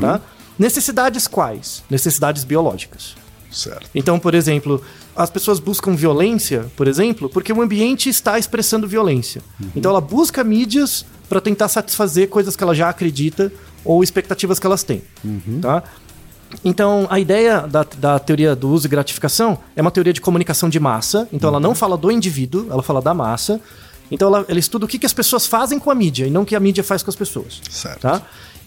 Tá? 0.00 0.20
Necessidades 0.60 1.26
quais? 1.26 1.82
Necessidades 1.88 2.44
biológicas. 2.44 3.16
Certo. 3.50 3.88
Então, 3.94 4.18
por 4.18 4.34
exemplo, 4.34 4.82
as 5.16 5.30
pessoas 5.30 5.58
buscam 5.58 5.96
violência, 5.96 6.70
por 6.76 6.86
exemplo, 6.86 7.30
porque 7.30 7.50
o 7.50 7.62
ambiente 7.62 8.10
está 8.10 8.38
expressando 8.38 8.86
violência. 8.86 9.42
Então, 9.74 9.90
ela 9.90 10.02
busca 10.02 10.44
mídias 10.44 11.06
para 11.30 11.40
tentar 11.40 11.68
satisfazer 11.68 12.28
coisas 12.28 12.56
que 12.56 12.62
ela 12.62 12.74
já 12.74 12.90
acredita 12.90 13.50
ou 13.82 14.04
expectativas 14.04 14.58
que 14.58 14.66
elas 14.66 14.82
têm. 14.82 15.02
Tá? 15.62 15.82
Então, 16.62 17.06
a 17.08 17.18
ideia 17.18 17.62
da, 17.62 17.82
da 17.96 18.18
teoria 18.18 18.54
do 18.54 18.68
uso 18.68 18.86
e 18.86 18.90
gratificação 18.90 19.58
é 19.74 19.80
uma 19.80 19.90
teoria 19.90 20.12
de 20.12 20.20
comunicação 20.20 20.68
de 20.68 20.78
massa. 20.78 21.26
Então, 21.32 21.48
ela 21.48 21.58
não 21.58 21.74
fala 21.74 21.96
do 21.96 22.10
indivíduo, 22.10 22.66
ela 22.70 22.82
fala 22.82 23.00
da 23.00 23.14
massa. 23.14 23.58
Então, 24.10 24.28
ela, 24.28 24.44
ela 24.46 24.58
estuda 24.58 24.84
o 24.84 24.88
que, 24.88 24.98
que 24.98 25.06
as 25.06 25.14
pessoas 25.14 25.46
fazem 25.46 25.78
com 25.78 25.90
a 25.90 25.94
mídia 25.94 26.26
e 26.26 26.30
não 26.30 26.42
o 26.42 26.44
que 26.44 26.54
a 26.54 26.60
mídia 26.60 26.84
faz 26.84 27.02
com 27.02 27.08
as 27.08 27.16
pessoas. 27.16 27.62
Certo. 27.70 28.00
Tá? 28.00 28.20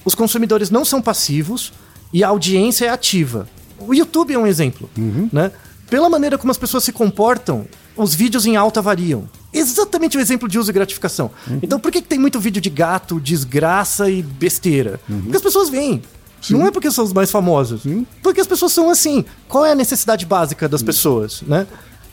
Os 0.05 0.15
consumidores 0.15 0.69
não 0.69 0.83
são 0.83 1.01
passivos 1.01 1.71
e 2.13 2.23
a 2.23 2.27
audiência 2.27 2.85
é 2.85 2.89
ativa. 2.89 3.47
O 3.79 3.93
YouTube 3.93 4.33
é 4.33 4.37
um 4.37 4.47
exemplo. 4.47 4.89
Né? 5.31 5.51
Pela 5.89 6.09
maneira 6.09 6.37
como 6.37 6.51
as 6.51 6.57
pessoas 6.57 6.83
se 6.83 6.91
comportam, 6.91 7.65
os 7.95 8.15
vídeos 8.15 8.45
em 8.45 8.55
alta 8.55 8.81
variam. 8.81 9.27
Exatamente 9.51 10.17
o 10.17 10.21
exemplo 10.21 10.47
de 10.47 10.57
uso 10.57 10.71
e 10.71 10.73
gratificação. 10.73 11.29
Então, 11.61 11.79
por 11.79 11.91
que, 11.91 12.01
que 12.01 12.07
tem 12.07 12.19
muito 12.19 12.39
vídeo 12.39 12.61
de 12.61 12.69
gato, 12.69 13.19
desgraça 13.19 14.09
e 14.09 14.21
besteira? 14.21 14.99
Porque 15.07 15.37
as 15.37 15.43
pessoas 15.43 15.69
veem. 15.69 16.01
Não 16.49 16.67
é 16.67 16.71
porque 16.71 16.91
são 16.91 17.03
os 17.03 17.13
mais 17.13 17.31
famosos. 17.31 17.83
Porque 18.21 18.41
as 18.41 18.47
pessoas 18.47 18.71
são 18.71 18.89
assim. 18.89 19.23
Qual 19.47 19.65
é 19.65 19.71
a 19.71 19.75
necessidade 19.75 20.25
básica 20.25 20.67
das 20.67 20.81
pessoas, 20.81 21.41
né? 21.43 21.67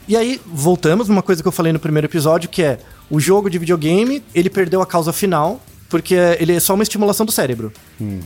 E 0.07 0.17
aí, 0.17 0.41
voltamos 0.47 1.09
numa 1.09 1.23
coisa 1.23 1.43
que 1.43 1.49
eu 1.49 1.53
falei 1.53 1.73
no 1.73 1.79
primeiro 1.79 2.07
episódio, 2.07 2.49
que 2.49 2.63
é 2.63 2.79
o 3.09 3.21
jogo 3.21 3.49
de 3.49 3.59
videogame, 3.59 4.23
ele 4.35 4.51
perdeu 4.51 4.83
a 4.83 4.87
causa 4.87 5.13
final, 5.13 5.61
porque 5.91 6.15
ele 6.39 6.55
é 6.55 6.61
só 6.61 6.73
uma 6.73 6.83
estimulação 6.83 7.27
do 7.27 7.33
cérebro. 7.33 7.73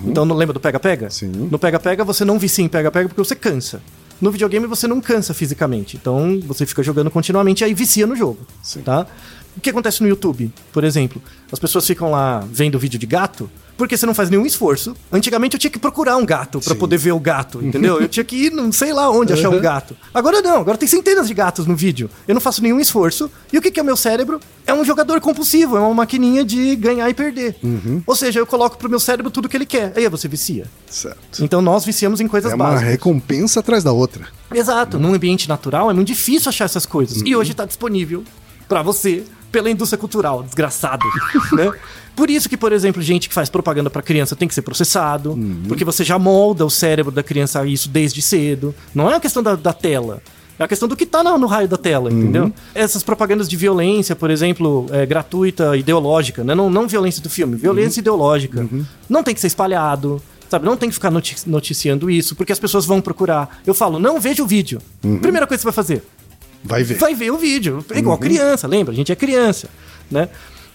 Então, 0.06 0.24
não 0.24 0.36
lembra 0.36 0.52
do 0.52 0.60
pega-pega? 0.60 1.10
Sim. 1.10 1.32
No 1.50 1.58
pega-pega, 1.58 2.04
você 2.04 2.24
não 2.24 2.38
vicia 2.38 2.64
em 2.64 2.68
pega-pega 2.68 3.08
porque 3.08 3.20
você 3.20 3.34
cansa. 3.34 3.82
No 4.20 4.30
videogame, 4.30 4.66
você 4.66 4.86
não 4.86 5.00
cansa 5.00 5.34
fisicamente. 5.34 5.96
Então, 5.96 6.40
você 6.46 6.64
fica 6.64 6.82
jogando 6.82 7.10
continuamente 7.10 7.62
e 7.62 7.64
aí 7.64 7.74
vicia 7.74 8.06
no 8.06 8.14
jogo. 8.14 8.46
Sim. 8.62 8.82
Tá? 8.82 9.06
O 9.56 9.60
que 9.60 9.70
acontece 9.70 10.02
no 10.02 10.08
YouTube, 10.08 10.52
por 10.72 10.84
exemplo? 10.84 11.22
As 11.52 11.58
pessoas 11.58 11.86
ficam 11.86 12.10
lá 12.10 12.44
vendo 12.50 12.78
vídeo 12.78 12.98
de 12.98 13.06
gato 13.06 13.48
porque 13.76 13.96
você 13.96 14.06
não 14.06 14.14
faz 14.14 14.30
nenhum 14.30 14.46
esforço. 14.46 14.96
Antigamente 15.12 15.54
eu 15.54 15.58
tinha 15.60 15.70
que 15.70 15.78
procurar 15.80 16.16
um 16.16 16.24
gato 16.24 16.60
pra 16.60 16.74
poder 16.76 16.96
ver 16.96 17.10
o 17.12 17.18
gato, 17.18 17.64
entendeu? 17.64 18.00
Eu 18.00 18.08
tinha 18.08 18.22
que 18.22 18.36
ir 18.46 18.50
não 18.52 18.70
sei 18.70 18.92
lá 18.92 19.10
onde 19.10 19.32
achar 19.32 19.48
um 19.50 19.60
gato. 19.60 19.96
Agora 20.12 20.40
não, 20.40 20.58
agora 20.58 20.78
tem 20.78 20.88
centenas 20.88 21.26
de 21.26 21.34
gatos 21.34 21.66
no 21.66 21.74
vídeo. 21.74 22.08
Eu 22.26 22.34
não 22.34 22.40
faço 22.40 22.62
nenhum 22.62 22.78
esforço. 22.78 23.28
E 23.52 23.58
o 23.58 23.62
que 23.62 23.70
que 23.72 23.80
é 23.80 23.82
o 23.82 23.86
meu 23.86 23.96
cérebro? 23.96 24.38
É 24.64 24.72
um 24.72 24.84
jogador 24.84 25.20
compulsivo, 25.20 25.76
é 25.76 25.80
uma 25.80 25.92
maquininha 25.94 26.44
de 26.44 26.76
ganhar 26.76 27.08
e 27.10 27.14
perder. 27.14 27.56
Ou 28.06 28.14
seja, 28.14 28.38
eu 28.38 28.46
coloco 28.46 28.78
pro 28.78 28.88
meu 28.88 29.00
cérebro 29.00 29.30
tudo 29.30 29.48
que 29.48 29.56
ele 29.56 29.66
quer. 29.66 29.92
Aí 29.96 30.08
você 30.08 30.28
vicia. 30.28 30.66
Certo. 30.88 31.42
Então 31.44 31.60
nós 31.60 31.84
viciamos 31.84 32.20
em 32.20 32.28
coisas 32.28 32.52
É 32.52 32.54
uma 32.54 32.66
básicas. 32.66 32.90
recompensa 32.90 33.58
atrás 33.60 33.82
da 33.82 33.90
outra. 33.90 34.28
Exato. 34.52 35.00
Num 35.00 35.14
ambiente 35.14 35.48
natural 35.48 35.90
é 35.90 35.94
muito 35.94 36.08
difícil 36.08 36.48
achar 36.48 36.64
essas 36.66 36.86
coisas. 36.86 37.22
E 37.24 37.34
hoje 37.34 37.54
tá 37.54 37.64
disponível 37.64 38.22
pra 38.68 38.82
você 38.82 39.24
pela 39.54 39.70
indústria 39.70 39.96
cultural, 39.98 40.42
desgraçado, 40.42 41.04
né? 41.54 41.72
Por 42.16 42.28
isso 42.28 42.48
que, 42.48 42.56
por 42.56 42.72
exemplo, 42.72 43.00
gente 43.00 43.28
que 43.28 43.34
faz 43.34 43.48
propaganda 43.48 43.88
pra 43.88 44.02
criança 44.02 44.34
tem 44.36 44.46
que 44.48 44.54
ser 44.54 44.62
processado, 44.62 45.38
porque 45.68 45.84
você 45.84 46.02
já 46.04 46.18
molda 46.18 46.64
o 46.66 46.70
cérebro 46.70 47.12
da 47.12 47.22
criança 47.22 47.60
a 47.60 47.66
isso 47.66 47.88
desde 47.88 48.20
cedo. 48.20 48.74
Não 48.94 49.06
é 49.10 49.14
uma 49.14 49.20
questão 49.20 49.42
da, 49.42 49.54
da 49.54 49.72
tela. 49.72 50.20
É 50.58 50.62
a 50.64 50.68
questão 50.68 50.88
do 50.88 50.94
que 50.96 51.04
tá 51.06 51.22
no, 51.24 51.36
no 51.38 51.46
raio 51.48 51.66
da 51.68 51.76
tela, 51.76 52.12
entendeu? 52.12 52.52
Essas 52.74 53.02
propagandas 53.02 53.48
de 53.48 53.56
violência, 53.56 54.14
por 54.14 54.30
exemplo, 54.30 54.86
é, 54.92 55.04
gratuita, 55.06 55.76
ideológica, 55.76 56.44
né? 56.44 56.54
não, 56.54 56.68
não 56.70 56.86
violência 56.86 57.20
do 57.22 57.28
filme, 57.30 57.56
violência 57.56 58.00
ideológica. 58.00 58.68
Não 59.08 59.22
tem 59.24 59.34
que 59.34 59.40
ser 59.40 59.48
espalhado, 59.48 60.22
sabe? 60.48 60.64
Não 60.64 60.76
tem 60.76 60.88
que 60.88 60.94
ficar 60.94 61.10
noti- 61.10 61.36
noticiando 61.46 62.08
isso, 62.08 62.36
porque 62.36 62.52
as 62.52 62.58
pessoas 62.60 62.84
vão 62.86 63.00
procurar. 63.00 63.60
Eu 63.66 63.74
falo, 63.74 63.98
não 63.98 64.20
veja 64.20 64.44
o 64.44 64.46
vídeo. 64.46 64.80
Primeira 65.20 65.46
coisa 65.48 65.58
que 65.58 65.62
você 65.62 65.64
vai 65.64 65.72
fazer, 65.72 66.04
Vai 66.64 66.82
ver. 66.82 66.96
vai 66.96 67.14
ver 67.14 67.30
o 67.30 67.36
vídeo. 67.36 67.84
É 67.90 67.98
igual 67.98 68.16
criança, 68.18 68.66
lembra? 68.66 68.92
A 68.92 68.96
gente 68.96 69.12
é 69.12 69.14
criança, 69.16 69.68
né? 70.10 70.28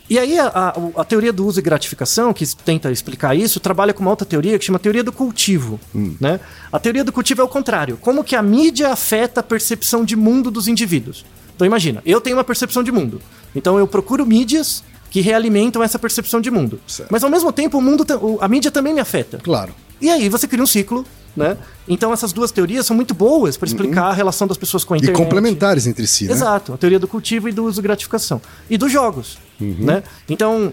E 0.09 0.17
aí 0.17 0.39
a, 0.39 0.47
a- 0.47 0.73
a 1.01 1.03
teoria 1.05 1.31
do 1.31 1.45
uso 1.45 1.59
e 1.59 1.61
gratificação, 1.61 2.33
que 2.33 2.43
tenta 2.55 2.91
explicar 2.91 3.35
isso, 3.35 3.59
trabalha 3.59 3.93
com 3.93 4.01
uma 4.01 4.09
outra 4.09 4.25
teoria 4.25 4.57
que 4.57 4.65
chama 4.65 4.79
teoria 4.79 5.03
do 5.03 5.11
cultivo, 5.11 5.79
né? 6.19 6.39
A 6.71 6.79
teoria 6.79 7.03
do 7.03 7.11
cultivo 7.11 7.41
é 7.41 7.43
o 7.43 7.47
contrário. 7.47 7.97
Como 7.97 8.23
que 8.23 8.35
a 8.35 8.41
mídia 8.41 8.89
afeta 8.91 9.39
a 9.41 9.43
percepção 9.43 10.03
de 10.05 10.15
mundo 10.15 10.49
dos 10.49 10.67
indivíduos. 10.67 11.25
Então 11.55 11.65
imagina, 11.67 12.01
eu 12.05 12.19
tenho 12.21 12.37
uma 12.37 12.43
percepção 12.43 12.81
de 12.83 12.91
mundo. 12.91 13.21
Então 13.55 13.77
eu 13.77 13.85
procuro 13.87 14.25
mídias 14.25 14.83
que 15.11 15.21
realimentam 15.21 15.83
essa 15.83 15.99
percepção 15.99 16.39
de 16.39 16.49
mundo. 16.49 16.79
Certo. 16.87 17.09
Mas 17.11 17.23
ao 17.23 17.29
mesmo 17.29 17.51
tempo 17.51 17.77
o 17.77 17.81
mundo, 17.81 18.05
a 18.41 18.47
mídia 18.47 18.71
também 18.71 18.93
me 18.93 18.99
afeta. 19.01 19.39
Claro. 19.43 19.73
E 20.01 20.09
aí 20.09 20.29
você 20.29 20.47
cria 20.47 20.63
um 20.63 20.67
ciclo, 20.67 21.05
né? 21.39 21.57
Então 21.87 22.11
essas 22.13 22.31
duas 22.33 22.51
teorias 22.51 22.85
são 22.85 22.95
muito 22.95 23.13
boas 23.13 23.57
para 23.57 23.67
explicar 23.67 24.05
a 24.09 24.13
relação 24.13 24.47
das 24.47 24.57
pessoas 24.57 24.83
com 24.83 24.93
a 24.93 24.97
E 24.97 24.99
internet. 24.99 25.17
complementares 25.17 25.87
entre 25.87 26.05
si, 26.05 26.25
né? 26.25 26.31
Exato, 26.33 26.73
a 26.73 26.77
teoria 26.77 26.99
do 26.99 27.07
cultivo 27.07 27.49
e 27.49 27.51
do 27.51 27.63
uso 27.65 27.79
e 27.79 27.83
gratificação. 27.83 28.41
E 28.69 28.77
dos 28.77 28.91
jogos, 28.91 29.37
né? 29.59 30.03
Então, 30.27 30.71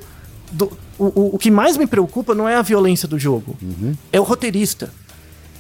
do- 0.53 0.71
o, 0.99 1.05
o- 1.07 1.35
o 1.37 1.39
que 1.39 1.51
mais 1.51 1.77
me 1.77 1.87
preocupa 1.87 2.35
não 2.35 2.49
é 2.49 2.55
a 2.57 2.63
violência 2.63 3.07
do 3.09 3.19
jogo, 3.19 3.57
é 4.13 4.21
o 4.21 4.25
roteirista. 4.25 4.91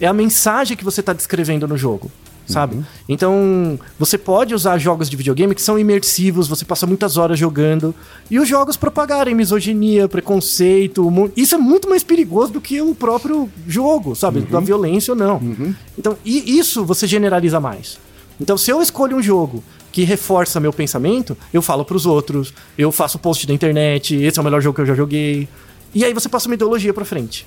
É 0.00 0.06
a 0.06 0.12
mensagem 0.12 0.76
que 0.76 0.84
você 0.84 1.00
está 1.00 1.12
descrevendo 1.14 1.66
no 1.66 1.76
jogo, 1.78 2.10
sabe? 2.46 2.85
Então, 3.09 3.78
você 3.98 4.16
pode 4.16 4.54
usar 4.54 4.78
jogos 4.78 5.11
de 5.11 5.16
videogame 5.16 5.54
que 5.54 5.62
são 5.62 5.78
imersivos, 5.78 6.48
você 6.48 6.64
passa 6.64 6.87
muitas 6.87 7.16
horas 7.16 7.38
jogando, 7.38 7.94
e 8.30 8.38
os 8.38 8.48
jogos 8.48 8.76
propagarem 8.76 9.35
misoginia, 9.35 10.09
preconceito. 10.09 11.11
Isso 11.37 11.54
é 11.54 11.59
muito 11.59 11.88
mais 11.88 12.02
perigoso 12.02 12.52
do 12.52 12.61
que 12.61 12.80
o 12.80 12.94
próprio 12.94 13.48
jogo, 13.66 14.14
sabe? 14.14 14.40
Da 14.40 14.61
violência 14.61 15.12
ou 15.12 15.18
não. 15.18 15.40
Então, 15.98 16.16
e 16.24 16.59
isso 16.59 16.85
você 16.85 17.06
generaliza 17.06 17.61
mais. 17.61 17.98
Então, 18.40 18.56
se 18.56 18.70
eu 18.70 18.82
escolho 18.82 19.16
um 19.16 19.22
jogo 19.22 19.64
que 19.90 20.04
reforça 20.04 20.61
meu 20.61 20.72
pensamento, 20.72 21.37
eu 21.54 21.62
falo 21.62 21.85
pros 21.85 22.04
outros, 22.04 22.52
eu 22.76 22.92
faço 22.92 23.18
post 23.18 23.46
da 23.46 23.54
internet, 23.54 24.14
esse 24.14 24.38
é 24.38 24.42
o 24.42 24.44
melhor 24.44 24.61
jogo 24.61 24.74
que 24.74 24.82
eu 24.82 24.87
já 24.87 24.94
joguei. 24.94 25.48
E 25.94 26.04
aí 26.04 26.12
você 26.12 26.28
passa 26.28 26.46
uma 26.46 26.54
ideologia 26.54 26.92
pra 26.92 27.06
frente. 27.06 27.46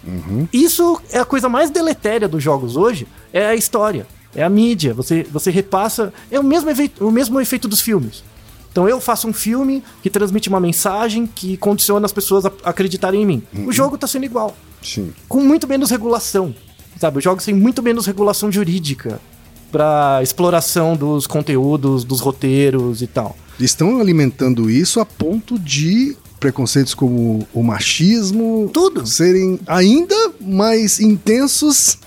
Isso 0.51 0.99
é 1.12 1.19
a 1.19 1.25
coisa 1.25 1.47
mais 1.47 1.69
deletéria 1.69 2.27
dos 2.27 2.41
jogos 2.41 2.75
hoje, 2.75 3.07
é 3.31 3.45
a 3.45 3.55
história, 3.55 4.07
é 4.35 4.43
a 4.43 4.49
mídia. 4.49 4.93
Você, 4.93 5.23
você 5.31 5.51
repassa. 5.51 6.13
É 6.29 6.39
o 6.39 6.43
mesmo, 6.43 6.69
efeito, 6.69 7.07
o 7.07 7.11
mesmo 7.11 7.39
efeito 7.39 7.67
dos 7.67 7.81
filmes. 7.81 8.23
Então 8.71 8.87
eu 8.87 9.01
faço 9.01 9.27
um 9.27 9.33
filme 9.33 9.83
que 10.01 10.09
transmite 10.09 10.47
uma 10.47 10.59
mensagem 10.59 11.25
que 11.25 11.57
condiciona 11.57 12.05
as 12.05 12.13
pessoas 12.13 12.45
a 12.45 12.51
acreditarem 12.63 13.23
em 13.23 13.25
mim. 13.25 13.43
O 13.65 13.71
jogo 13.71 13.97
tá 13.97 14.05
sendo 14.05 14.25
igual 14.25 14.55
Sim. 14.81 15.11
com 15.27 15.41
muito 15.41 15.67
menos 15.67 15.89
regulação. 15.89 16.53
Sabe, 16.99 17.17
os 17.17 17.23
jogos 17.23 17.45
têm 17.45 17.53
muito 17.53 17.81
menos 17.81 18.05
regulação 18.05 18.51
jurídica 18.51 19.19
para 19.71 20.19
exploração 20.21 20.95
dos 20.95 21.25
conteúdos, 21.25 22.03
dos 22.03 22.19
roteiros 22.19 23.01
e 23.01 23.07
tal. 23.07 23.35
Estão 23.59 23.99
alimentando 23.99 24.69
isso 24.69 24.99
a 24.99 25.05
ponto 25.05 25.57
de 25.57 26.15
preconceitos 26.39 26.93
como 26.93 27.47
o 27.53 27.61
machismo 27.61 28.69
Tudo. 28.73 29.05
serem 29.05 29.59
ainda 29.67 30.15
mais 30.39 30.99
intensos 30.99 31.97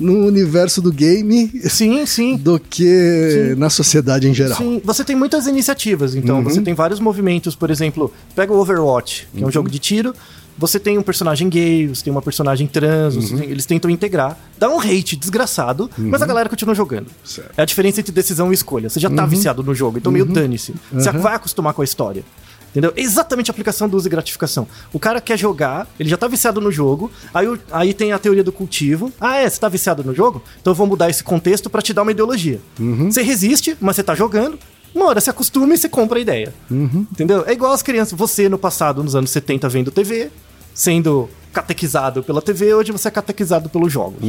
no 0.00 0.26
universo 0.26 0.80
do 0.82 0.90
game 0.92 1.50
Sim, 1.68 2.04
sim. 2.06 2.36
do 2.36 2.58
que 2.58 3.54
na 3.56 3.68
sociedade 3.70 4.28
em 4.28 4.34
geral. 4.34 4.56
Sim, 4.58 4.80
você 4.84 5.04
tem 5.04 5.14
muitas 5.14 5.46
iniciativas, 5.46 6.14
então. 6.14 6.42
Você 6.42 6.60
tem 6.60 6.74
vários 6.74 6.98
movimentos, 7.00 7.54
por 7.54 7.70
exemplo, 7.70 8.12
pega 8.34 8.52
o 8.52 8.58
Overwatch, 8.58 9.28
que 9.34 9.42
é 9.42 9.46
um 9.46 9.50
jogo 9.50 9.68
de 9.70 9.78
tiro. 9.78 10.14
Você 10.58 10.78
tem 10.78 10.98
um 10.98 11.02
personagem 11.02 11.48
gay, 11.48 11.86
você 11.88 12.04
tem 12.04 12.10
uma 12.10 12.20
personagem 12.20 12.66
trans, 12.66 13.14
você 13.16 13.34
tem- 13.34 13.48
eles 13.50 13.64
tentam 13.64 13.90
integrar. 13.90 14.38
Dá 14.58 14.68
um 14.68 14.78
hate 14.78 15.16
desgraçado, 15.16 15.90
mas 15.96 16.20
a 16.20 16.26
galera 16.26 16.50
continua 16.50 16.74
jogando. 16.74 17.06
Certo. 17.24 17.52
É 17.56 17.62
a 17.62 17.64
diferença 17.64 18.00
entre 18.00 18.12
decisão 18.12 18.50
e 18.50 18.54
escolha. 18.54 18.90
Você 18.90 19.00
já 19.00 19.08
tá 19.08 19.24
viciado 19.24 19.62
no 19.62 19.74
jogo, 19.74 19.96
então 19.96 20.12
meio 20.12 20.26
dane-se. 20.26 20.74
Você 20.92 21.10
vai 21.12 21.34
acostumar 21.34 21.72
com 21.72 21.80
a 21.80 21.84
história. 21.84 22.22
Entendeu? 22.70 22.92
Exatamente 22.96 23.50
a 23.50 23.52
aplicação 23.52 23.88
do 23.88 23.96
uso 23.96 24.06
e 24.06 24.10
gratificação. 24.10 24.66
O 24.92 24.98
cara 24.98 25.20
quer 25.20 25.36
jogar, 25.38 25.88
ele 25.98 26.08
já 26.08 26.16
tá 26.16 26.28
viciado 26.28 26.60
no 26.60 26.70
jogo, 26.70 27.10
aí, 27.34 27.46
o- 27.48 27.58
aí 27.72 27.92
tem 27.92 28.12
a 28.12 28.18
teoria 28.18 28.44
do 28.44 28.52
cultivo. 28.52 29.12
Ah, 29.20 29.36
é? 29.38 29.48
Você 29.50 29.58
tá 29.58 29.68
viciado 29.68 30.04
no 30.04 30.14
jogo? 30.14 30.42
Então 30.60 30.70
eu 30.70 30.74
vou 30.74 30.86
mudar 30.86 31.10
esse 31.10 31.22
contexto 31.24 31.68
pra 31.68 31.82
te 31.82 31.92
dar 31.92 32.02
uma 32.02 32.12
ideologia. 32.12 32.60
Você 33.10 33.22
resiste, 33.22 33.76
mas 33.80 33.96
você 33.96 34.02
tá 34.04 34.14
jogando. 34.14 34.58
Uma 34.94 35.06
hora 35.06 35.20
você 35.20 35.30
acostuma 35.30 35.72
e 35.74 35.78
você 35.78 35.88
compra 35.88 36.18
a 36.18 36.20
ideia. 36.22 36.54
Entendeu? 36.70 37.44
É 37.46 37.52
igual 37.52 37.72
as 37.72 37.82
crianças. 37.82 38.16
Você, 38.18 38.48
no 38.48 38.58
passado, 38.58 39.02
nos 39.04 39.14
anos 39.14 39.30
70, 39.30 39.68
vendo 39.68 39.90
TV, 39.90 40.30
sendo 40.74 41.28
catequizado 41.52 42.22
pela 42.22 42.40
TV, 42.40 42.74
hoje 42.74 42.92
você 42.92 43.08
é 43.08 43.10
catequizado 43.10 43.68
pelos 43.68 43.92
jogos. 43.92 44.20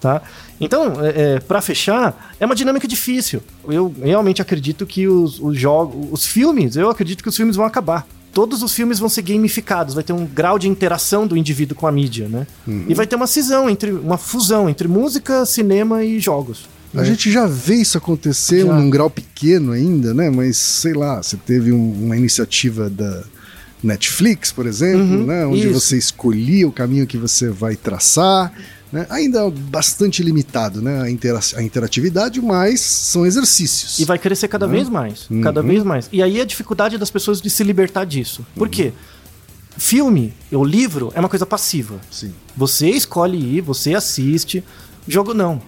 Tá? 0.00 0.22
Então, 0.60 1.04
é, 1.04 1.34
é, 1.36 1.40
para 1.40 1.60
fechar, 1.60 2.34
é 2.38 2.46
uma 2.46 2.54
dinâmica 2.54 2.86
difícil. 2.86 3.40
Eu 3.68 3.94
realmente 4.02 4.40
acredito 4.42 4.86
que 4.86 5.06
os, 5.08 5.40
os 5.40 5.58
jogos, 5.58 6.08
os 6.10 6.26
filmes, 6.26 6.76
eu 6.76 6.90
acredito 6.90 7.22
que 7.22 7.28
os 7.28 7.36
filmes 7.36 7.56
vão 7.56 7.64
acabar. 7.66 8.06
Todos 8.32 8.62
os 8.62 8.74
filmes 8.74 8.98
vão 8.98 9.08
ser 9.08 9.22
gamificados, 9.22 9.94
vai 9.94 10.04
ter 10.04 10.12
um 10.12 10.26
grau 10.26 10.58
de 10.58 10.68
interação 10.68 11.26
do 11.26 11.36
indivíduo 11.38 11.74
com 11.74 11.86
a 11.86 11.92
mídia, 11.92 12.28
né? 12.28 12.46
E 12.86 12.92
vai 12.92 13.06
ter 13.06 13.16
uma 13.16 13.26
cisão 13.26 13.70
entre 13.70 13.90
uma 13.90 14.18
fusão 14.18 14.68
entre 14.68 14.86
música, 14.86 15.46
cinema 15.46 16.04
e 16.04 16.20
jogos. 16.20 16.68
A 16.94 17.02
gente 17.04 17.30
já 17.32 17.46
vê 17.46 17.76
isso 17.76 17.96
acontecer 17.98 18.64
Já. 18.64 18.72
num 18.74 18.88
grau 18.90 19.08
pequeno 19.10 19.72
ainda, 19.72 20.12
né? 20.14 20.28
Mas 20.30 20.56
sei 20.58 20.92
lá, 20.94 21.22
você 21.22 21.36
teve 21.36 21.72
um- 21.72 21.92
uma 22.04 22.16
iniciativa 22.16 22.88
da 22.90 23.22
Netflix, 23.82 24.52
por 24.52 24.66
exemplo, 24.66 25.26
né? 25.26 25.46
Onde 25.46 25.68
isso. 25.68 25.80
você 25.80 25.96
escolhia 25.96 26.66
o 26.66 26.72
caminho 26.72 27.06
que 27.06 27.16
você 27.16 27.50
vai 27.50 27.76
traçar. 27.76 28.52
Né? 28.92 29.04
Ainda 29.10 29.50
bastante 29.50 30.22
limitado, 30.22 30.80
né? 30.80 31.02
A, 31.02 31.10
intera- 31.10 31.40
a 31.56 31.62
interatividade, 31.62 32.40
mas 32.40 32.80
são 32.80 33.26
exercícios. 33.26 33.98
E 33.98 34.04
vai 34.04 34.18
crescer 34.18 34.48
cada 34.48 34.66
vez 34.66 34.88
mais. 34.88 35.26
Cada 35.42 35.60
vez 35.62 35.82
mais. 35.82 36.08
E 36.12 36.22
aí 36.22 36.40
a 36.40 36.44
dificuldade 36.44 36.96
das 36.96 37.10
pessoas 37.10 37.40
de 37.40 37.50
se 37.50 37.64
libertar 37.64 38.04
disso. 38.04 38.46
Por 38.54 38.68
quê? 38.68 38.92
Filme, 39.76 40.32
ou 40.50 40.64
livro, 40.64 41.12
é 41.14 41.20
uma 41.20 41.28
coisa 41.28 41.44
passiva. 41.44 42.00
Sim. 42.10 42.32
Você 42.56 42.88
escolhe 42.88 43.36
ir, 43.58 43.60
você 43.60 43.94
assiste. 43.94 44.64
Jogo 45.06 45.34
não. 45.34 45.60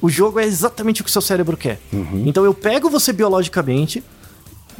O 0.00 0.08
jogo 0.08 0.38
é 0.38 0.44
exatamente 0.44 1.00
o 1.00 1.04
que 1.04 1.10
seu 1.10 1.22
cérebro 1.22 1.56
quer. 1.56 1.80
Então 2.26 2.44
eu 2.44 2.54
pego 2.54 2.88
você 2.90 3.12
biologicamente, 3.12 4.04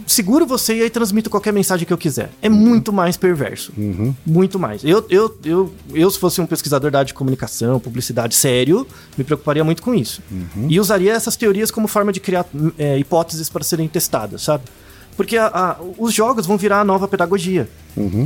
seguro 0.06 0.46
você 0.46 0.74
e 0.76 0.82
aí 0.82 0.90
transmito 0.90 1.30
qualquer 1.30 1.52
mensagem 1.52 1.86
que 1.86 1.92
eu 1.92 1.98
quiser. 1.98 2.30
É 2.42 2.48
muito 2.48 2.92
mais 2.92 3.16
perverso. 3.16 3.72
Muito 4.26 4.58
mais. 4.58 4.82
Eu, 4.84 5.04
eu, 5.08 5.36
eu, 5.44 5.74
eu, 5.94 6.10
se 6.10 6.18
fosse 6.18 6.40
um 6.40 6.46
pesquisador 6.46 6.90
da 6.90 6.98
área 6.98 7.06
de 7.06 7.14
comunicação, 7.14 7.78
publicidade 7.80 8.34
sério, 8.34 8.86
me 9.16 9.24
preocuparia 9.24 9.62
muito 9.64 9.82
com 9.82 9.94
isso. 9.94 10.20
E 10.68 10.78
usaria 10.80 11.12
essas 11.12 11.36
teorias 11.36 11.70
como 11.70 11.86
forma 11.88 12.12
de 12.12 12.20
criar 12.20 12.44
é, 12.78 12.98
hipóteses 12.98 13.48
para 13.48 13.62
serem 13.64 13.88
testadas, 13.88 14.42
sabe? 14.42 14.64
Porque 15.16 15.36
a- 15.38 15.46
a- 15.46 15.76
os 15.98 16.12
jogos 16.12 16.44
vão 16.46 16.58
virar 16.58 16.80
a 16.80 16.84
nova 16.84 17.08
pedagogia. 17.08 17.68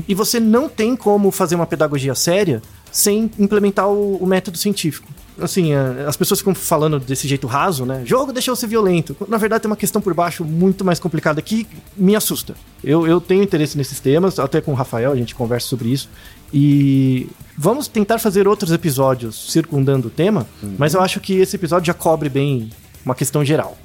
E 0.09 0.15
você 0.15 0.41
não 0.41 0.69
tem 0.69 0.97
como 0.97 1.31
fazer 1.31 1.55
uma 1.55 1.67
pedagogia 1.67 2.15
séria 2.17 2.61
sem 2.91 3.31
implementar 3.39 3.89
o, 3.89 4.17
o 4.17 4.27
método 4.27 4.59
científico. 4.59 5.07
Assim, 5.41 5.73
é, 5.73 6.05
as 6.07 6.17
pessoas 6.17 6.41
ficam 6.41 6.55
falando 6.55 6.99
desse 6.99 7.27
jeito 7.27 7.47
raso, 7.47 7.85
né? 7.85 8.03
Jogo 8.05 8.33
deixou 8.33 8.55
ser 8.57 8.67
violento. 8.67 9.17
Na 9.29 9.39
verdade, 9.39 9.63
tem 9.63 9.71
uma 9.71 9.77
questão 9.77 10.01
por 10.01 10.15
baixo 10.15 10.45
muito 10.45 10.85
mais 10.85 10.99
complicada 10.99 11.41
que 11.43 11.67
me 11.97 12.15
assusta. 12.15 12.55
Eu, 12.83 13.07
eu 13.07 13.21
tenho 13.21 13.43
interesse 13.43 13.77
nesses 13.77 14.01
temas, 14.01 14.39
até 14.39 14.61
com 14.61 14.73
o 14.73 14.75
Rafael 14.75 15.13
a 15.13 15.17
gente 15.17 15.35
conversa 15.35 15.67
sobre 15.67 15.89
isso. 15.89 16.09
E 16.53 17.29
vamos 17.57 17.87
tentar 17.87 18.19
fazer 18.19 18.49
outros 18.49 18.73
episódios 18.73 19.53
circundando 19.53 20.09
o 20.09 20.11
tema, 20.11 20.47
mas 20.77 20.95
eu 20.95 21.01
acho 21.01 21.21
que 21.21 21.35
esse 21.35 21.55
episódio 21.57 21.87
já 21.87 21.95
cobre 21.95 22.29
bem 22.29 22.71
uma 23.05 23.15
questão 23.15 23.45
geral. 23.45 23.79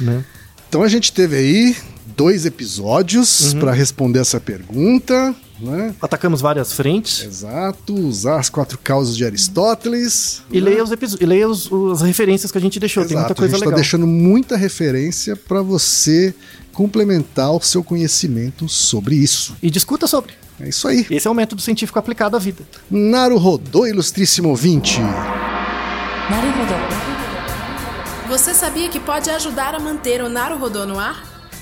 Né? 0.00 0.24
Então 0.68 0.82
a 0.82 0.88
gente 0.88 1.12
teve 1.12 1.36
aí 1.36 1.76
dois 2.16 2.46
episódios 2.46 3.54
para 3.54 3.72
responder 3.72 4.20
essa 4.20 4.40
pergunta, 4.40 5.34
né? 5.58 5.94
Atacamos 6.00 6.40
várias 6.40 6.72
frentes. 6.72 7.24
Exato, 7.24 7.94
usar 7.94 8.38
as 8.38 8.48
quatro 8.48 8.78
causas 8.78 9.16
de 9.16 9.24
Aristóteles. 9.24 10.42
E 10.50 10.60
né? 10.60 10.70
leia, 10.70 10.84
os 10.84 10.90
e 10.90 11.26
leia 11.26 11.48
os, 11.48 11.70
as 11.92 12.02
referências 12.02 12.52
que 12.52 12.58
a 12.58 12.60
gente 12.60 12.78
deixou, 12.78 13.02
Exato, 13.02 13.08
tem 13.08 13.18
muita 13.18 13.34
coisa 13.34 13.52
tá 13.52 13.58
legal. 13.58 13.74
A 13.74 13.76
gente 13.76 13.86
está 13.86 13.98
deixando 13.98 14.06
muita 14.06 14.56
referência 14.56 15.34
para 15.34 15.62
você 15.62 16.34
complementar 16.72 17.52
o 17.52 17.60
seu 17.60 17.82
conhecimento 17.82 18.68
sobre 18.68 19.14
isso. 19.14 19.56
E 19.62 19.70
discuta 19.70 20.06
sobre. 20.06 20.34
É 20.60 20.68
isso 20.68 20.86
aí. 20.88 21.06
Esse 21.10 21.26
é 21.26 21.30
o 21.30 21.34
método 21.34 21.60
científico 21.62 21.98
aplicado 21.98 22.36
à 22.36 22.38
vida. 22.38 22.62
Naru 22.90 23.38
Rodô, 23.38 23.86
ilustríssimo 23.86 24.50
ouvinte. 24.50 25.00
Naru 25.00 26.50
Rodô. 26.58 26.74
Você 28.28 28.52
sabia 28.54 28.88
que 28.88 28.98
pode 28.98 29.30
ajudar 29.30 29.74
a 29.74 29.78
manter 29.78 30.22
o 30.22 30.28
Naru 30.28 30.58
Rodô 30.58 30.84
no 30.84 30.98
ar? 30.98 31.35